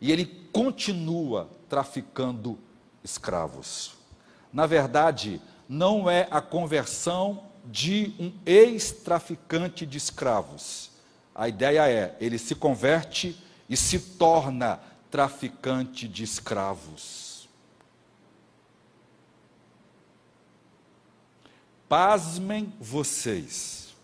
[0.00, 2.58] E ele continua traficando
[3.02, 3.94] escravos.
[4.52, 10.90] Na verdade, não é a conversão de um ex-traficante de escravos.
[11.34, 13.36] A ideia é, ele se converte
[13.68, 17.48] e se torna traficante de escravos.
[21.88, 23.94] Pasmem vocês.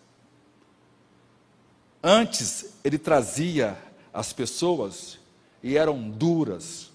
[2.02, 3.78] Antes ele trazia
[4.12, 5.18] as pessoas
[5.62, 6.90] e eram duras,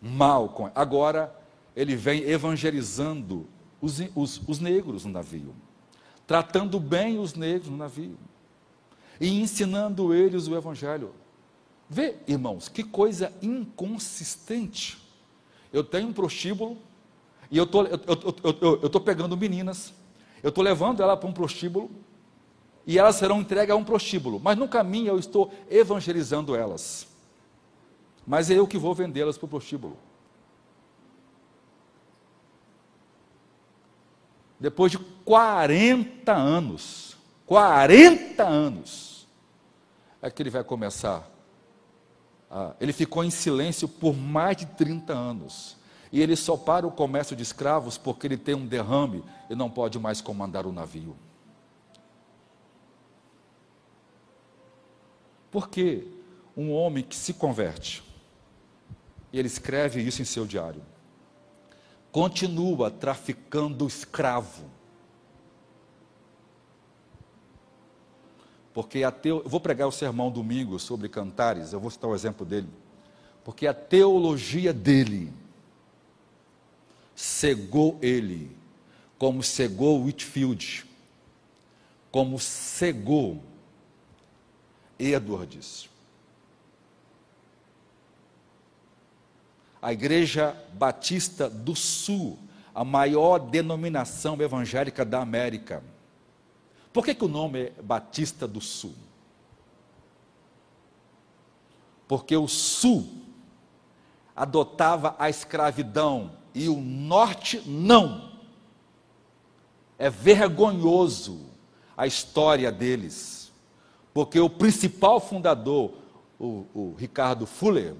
[0.00, 0.70] mal com.
[0.74, 1.34] Agora
[1.74, 3.46] ele vem evangelizando
[3.80, 5.54] os, os, os negros no navio,
[6.26, 8.16] tratando bem os negros no navio
[9.20, 11.12] e ensinando eles o evangelho.
[11.94, 15.00] Vê, irmãos, que coisa inconsistente.
[15.72, 16.76] Eu tenho um prostíbulo
[17.48, 19.94] e eu tô, estou pegando meninas,
[20.42, 21.88] eu estou levando ela para um prostíbulo
[22.84, 24.40] e elas serão entregues a um prostíbulo.
[24.42, 27.06] Mas no caminho eu estou evangelizando elas.
[28.26, 29.96] Mas é eu que vou vendê-las para o prostíbulo.
[34.58, 37.16] Depois de 40 anos,
[37.46, 39.28] 40 anos,
[40.20, 41.32] é que ele vai começar.
[42.54, 45.76] A, ele ficou em silêncio por mais de 30 anos.
[46.12, 49.68] E ele só para o comércio de escravos porque ele tem um derrame e não
[49.68, 51.16] pode mais comandar o navio.
[55.50, 56.06] Porque
[56.56, 58.04] um homem que se converte,
[59.32, 60.82] e ele escreve isso em seu diário,
[62.12, 64.70] continua traficando escravo.
[68.74, 69.40] Porque a teo...
[69.44, 72.68] eu vou pregar o sermão domingo sobre cantares, eu vou citar o exemplo dele.
[73.44, 75.32] Porque a teologia dele
[77.14, 78.50] cegou ele,
[79.16, 80.84] como cegou Whitfield,
[82.10, 83.40] como cegou
[84.98, 85.88] Edwards.
[89.80, 92.38] A Igreja Batista do Sul,
[92.74, 95.80] a maior denominação evangélica da América.
[96.94, 98.94] Por que, que o nome é Batista do Sul?
[102.08, 103.06] Porque o Sul
[104.34, 108.32] adotava a escravidão e o Norte não.
[109.98, 111.44] É vergonhoso
[111.94, 113.44] a história deles
[114.14, 115.92] porque o principal fundador,
[116.38, 117.96] o, o Ricardo Fuller,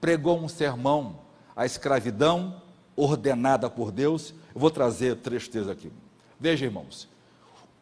[0.00, 1.20] pregou um sermão,
[1.54, 2.60] a escravidão
[2.96, 4.34] ordenada por Deus.
[4.52, 5.92] Eu vou trazer três textos aqui.
[6.40, 7.08] Veja, irmãos,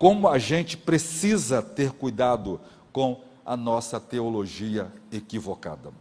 [0.01, 2.59] como a gente precisa ter cuidado
[2.91, 5.93] com a nossa teologia equivocada.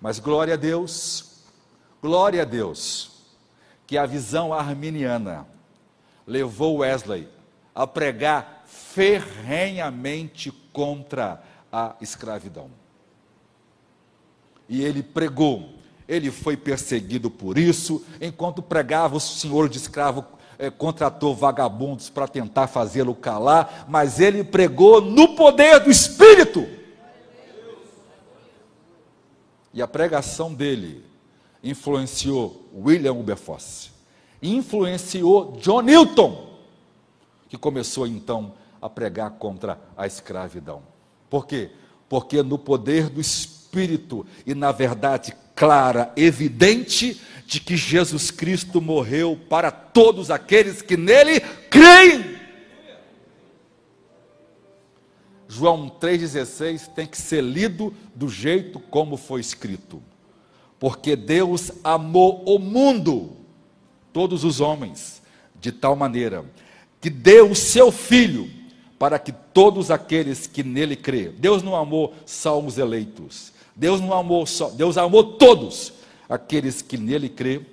[0.00, 1.42] Mas glória a Deus,
[2.00, 3.26] glória a Deus,
[3.86, 5.46] que a visão arminiana
[6.26, 7.28] levou Wesley
[7.74, 12.70] a pregar ferrenhamente contra a escravidão.
[14.66, 15.74] E ele pregou,
[16.08, 22.26] ele foi perseguido por isso, enquanto pregava, o senhor de escravo é, contratou vagabundos para
[22.26, 26.66] tentar fazê-lo calar, mas ele pregou no poder do Espírito.
[29.72, 31.04] E a pregação dele
[31.62, 33.90] influenciou William Wilberforce,
[34.42, 36.48] influenciou John Newton,
[37.48, 40.82] que começou então a pregar contra a escravidão.
[41.30, 41.70] Por quê?
[42.08, 49.34] Porque no poder do Espírito e na verdade clara, evidente, de que Jesus Cristo morreu
[49.48, 51.40] para todos aqueles que nele
[51.70, 52.36] creem.
[55.48, 60.02] João 3,16 tem que ser lido do jeito como foi escrito.
[60.78, 63.34] Porque Deus amou o mundo,
[64.12, 65.22] todos os homens,
[65.58, 66.44] de tal maneira
[67.00, 68.50] que deu o seu Filho
[68.98, 71.30] para que todos aqueles que nele crêem.
[71.30, 73.54] Deus não amou só os eleitos.
[73.74, 75.96] Deus não amou só, Deus amou todos
[76.28, 77.66] aqueles que nele crêem,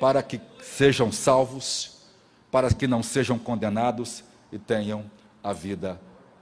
[0.00, 1.96] para que sejam salvos,
[2.50, 5.10] para que não sejam condenados e tenham
[5.42, 6.00] a vida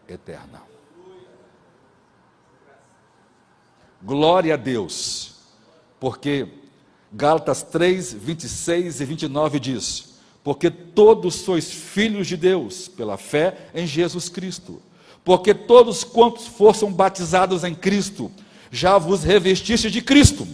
[0.08, 0.62] eterna.
[4.02, 5.36] Glória a Deus,
[5.98, 6.48] porque
[7.12, 13.86] Gálatas 3, 26 e 29 diz: Porque todos sois filhos de Deus, pela fé em
[13.86, 14.82] Jesus Cristo.
[15.24, 18.30] Porque todos quantos fossem batizados em Cristo,
[18.70, 20.46] já vos revestiste de Cristo.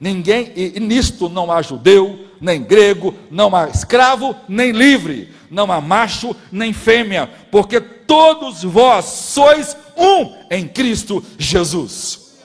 [0.00, 5.78] Ninguém, e nisto não há judeu, nem grego, não há escravo, nem livre, não há
[5.78, 12.38] macho, nem fêmea, porque todos vós sois um em Cristo Jesus.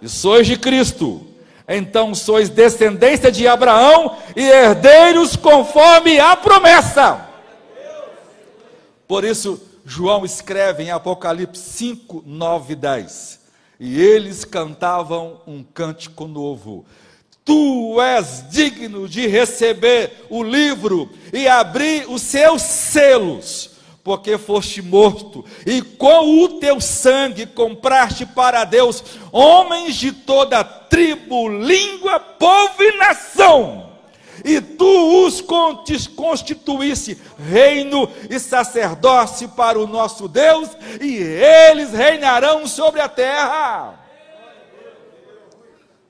[0.00, 1.26] E sois de Cristo,
[1.66, 7.26] então sois descendência de Abraão e herdeiros conforme a promessa.
[9.08, 13.41] Por isso, João escreve em Apocalipse 5, 9 e 10:
[13.84, 16.86] E eles cantavam um cântico novo
[17.44, 23.70] Tu és digno de receber o livro e abrir os seus selos,
[24.04, 29.02] porque foste morto, e com o teu sangue compraste para Deus
[29.32, 33.91] homens de toda tribo, língua, povo e nação.
[34.44, 35.40] E tu os
[36.08, 40.70] constituísse reino e sacerdócio para o nosso Deus,
[41.00, 43.98] e eles reinarão sobre a terra.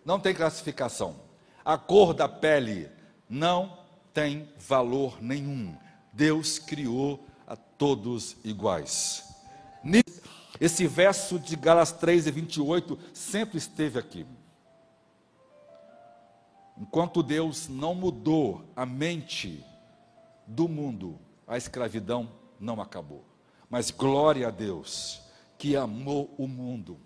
[0.04, 1.16] Não tem classificação.
[1.64, 2.88] A cor da pele
[3.28, 3.78] não
[4.12, 5.74] tem valor nenhum.
[6.12, 9.24] Deus criou a todos iguais.
[10.60, 14.26] Esse verso de Galas 3 e 28 sempre esteve aqui.
[16.82, 19.64] Enquanto Deus não mudou a mente
[20.44, 21.16] do mundo,
[21.46, 22.28] a escravidão
[22.58, 23.24] não acabou.
[23.70, 25.22] Mas glória a Deus
[25.56, 26.98] que amou o mundo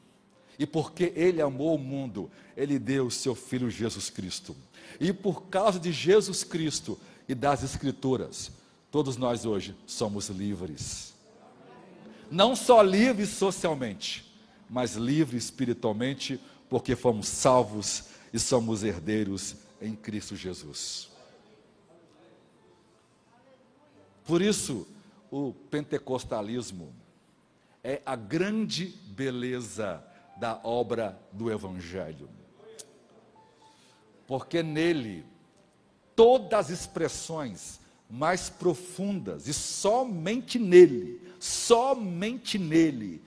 [0.59, 4.57] e porque Ele amou o mundo, Ele deu o seu Filho Jesus Cristo.
[4.99, 6.99] E por causa de Jesus Cristo
[7.29, 8.51] e das Escrituras,
[8.91, 11.13] todos nós hoje somos livres.
[12.31, 14.25] Não só livres socialmente,
[14.71, 21.11] mas livres espiritualmente, porque fomos salvos e somos herdeiros em Cristo Jesus.
[24.25, 24.87] Por isso,
[25.31, 26.93] o pentecostalismo
[27.83, 30.03] é a grande beleza
[30.37, 32.29] da obra do Evangelho.
[34.27, 35.25] Porque nele,
[36.17, 43.23] todas as expressões mais profundas, e somente nele, somente nele,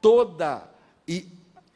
[0.00, 0.68] toda
[1.08, 1.26] e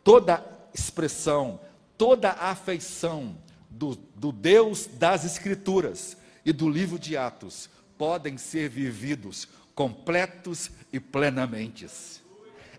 [0.05, 0.45] toda
[0.75, 1.61] expressão,
[1.97, 3.37] toda afeição
[3.71, 10.99] do, do Deus das Escrituras e do livro de Atos podem ser vividos completos e
[10.99, 11.87] plenamente.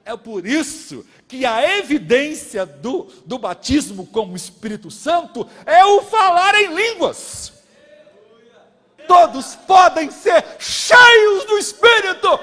[0.03, 6.55] É por isso que a evidência do, do batismo como Espírito Santo é o falar
[6.55, 7.53] em línguas.
[9.07, 12.39] Todos podem ser cheios do Espírito.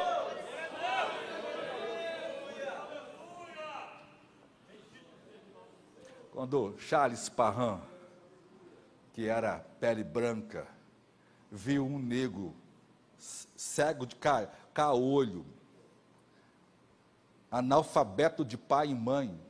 [6.33, 7.81] Quando Charles Parham,
[9.17, 10.69] que era pele branca,
[11.51, 12.55] viu um negro
[13.17, 14.15] cego de
[14.75, 15.47] caolho,
[17.51, 19.41] analfabeto de pai e mãe,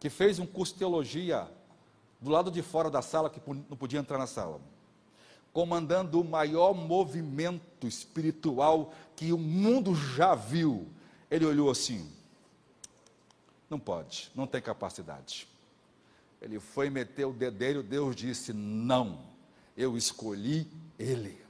[0.00, 1.48] que fez um curso de teologia
[2.20, 4.60] do lado de fora da sala, que não podia entrar na sala,
[5.52, 10.88] comandando o maior movimento espiritual que o mundo já viu.
[11.30, 12.10] Ele olhou assim:
[13.70, 15.53] não pode, não tem capacidade.
[16.44, 19.24] Ele foi meter o dedeiro, Deus disse: não,
[19.76, 21.44] eu escolhi ele.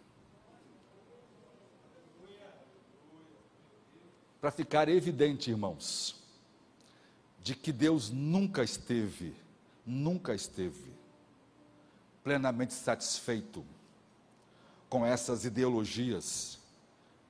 [4.44, 6.22] para ficar evidente, irmãos,
[7.40, 9.34] de que Deus nunca esteve,
[9.86, 10.92] nunca esteve
[12.22, 13.64] plenamente satisfeito
[14.86, 16.58] com essas ideologias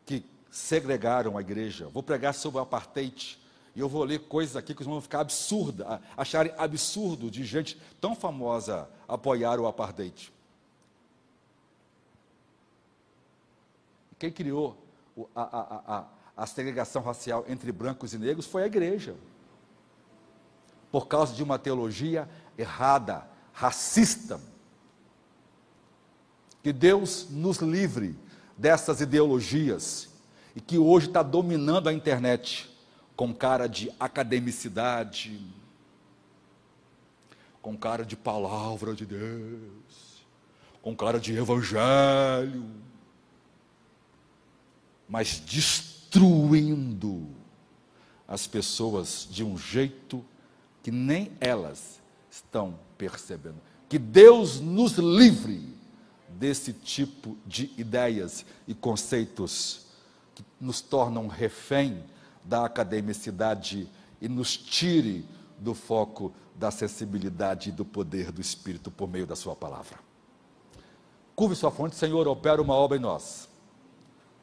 [0.04, 1.86] que segregaram a igreja.
[1.86, 3.38] Vou pregar sobre o apartheid
[3.74, 8.14] E eu vou ler coisas aqui que vão ficar absurda, acharem absurdo de gente tão
[8.14, 10.32] famosa apoiar o apartheid.
[14.18, 14.78] Quem criou
[15.34, 16.04] a, a, a,
[16.36, 19.16] a segregação racial entre brancos e negros foi a igreja.
[20.92, 24.40] Por causa de uma teologia errada, racista.
[26.62, 28.16] Que Deus nos livre
[28.56, 30.08] dessas ideologias
[30.54, 32.73] e que hoje está dominando a internet
[33.16, 35.40] com cara de academicidade,
[37.62, 40.24] com cara de palavra de Deus,
[40.82, 42.68] com cara de evangelho,
[45.08, 47.26] mas destruindo
[48.26, 50.24] as pessoas de um jeito
[50.82, 52.00] que nem elas
[52.30, 53.60] estão percebendo.
[53.88, 55.74] Que Deus nos livre
[56.28, 59.86] desse tipo de ideias e conceitos
[60.34, 62.02] que nos tornam refém
[62.44, 63.88] da academicidade
[64.20, 65.26] e nos tire
[65.58, 69.98] do foco da sensibilidade e do poder do Espírito por meio da Sua palavra.
[71.34, 73.48] Curve sua fonte, Senhor, opera uma obra em nós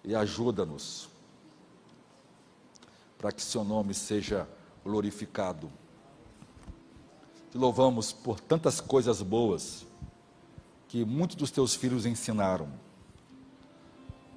[0.04, 1.10] e ajuda-nos
[3.18, 4.48] para que Seu nome seja
[4.84, 5.72] glorificado.
[7.50, 9.86] Te louvamos por tantas coisas boas
[10.88, 12.70] que muitos dos teus filhos ensinaram,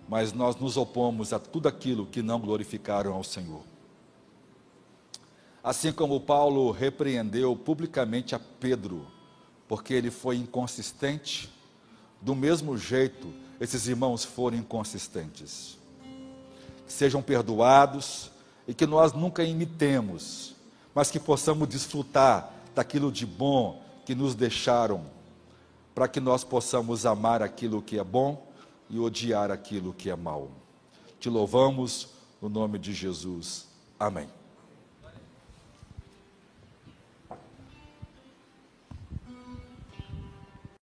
[0.08, 3.62] mas nós nos opomos a tudo aquilo que não glorificaram ao Senhor.
[5.62, 9.06] Assim como Paulo repreendeu publicamente a Pedro,
[9.66, 11.50] porque ele foi inconsistente,
[12.20, 15.78] do mesmo jeito esses irmãos foram inconsistentes.
[16.86, 18.30] Sejam perdoados
[18.68, 20.54] e que nós nunca imitemos,
[20.94, 25.06] mas que possamos desfrutar daquilo de bom que nos deixaram
[25.94, 28.43] para que nós possamos amar aquilo que é bom
[28.88, 30.50] e odiar aquilo que é mal.
[31.18, 32.08] Te louvamos
[32.40, 33.66] no nome de Jesus.
[33.98, 34.28] Amém.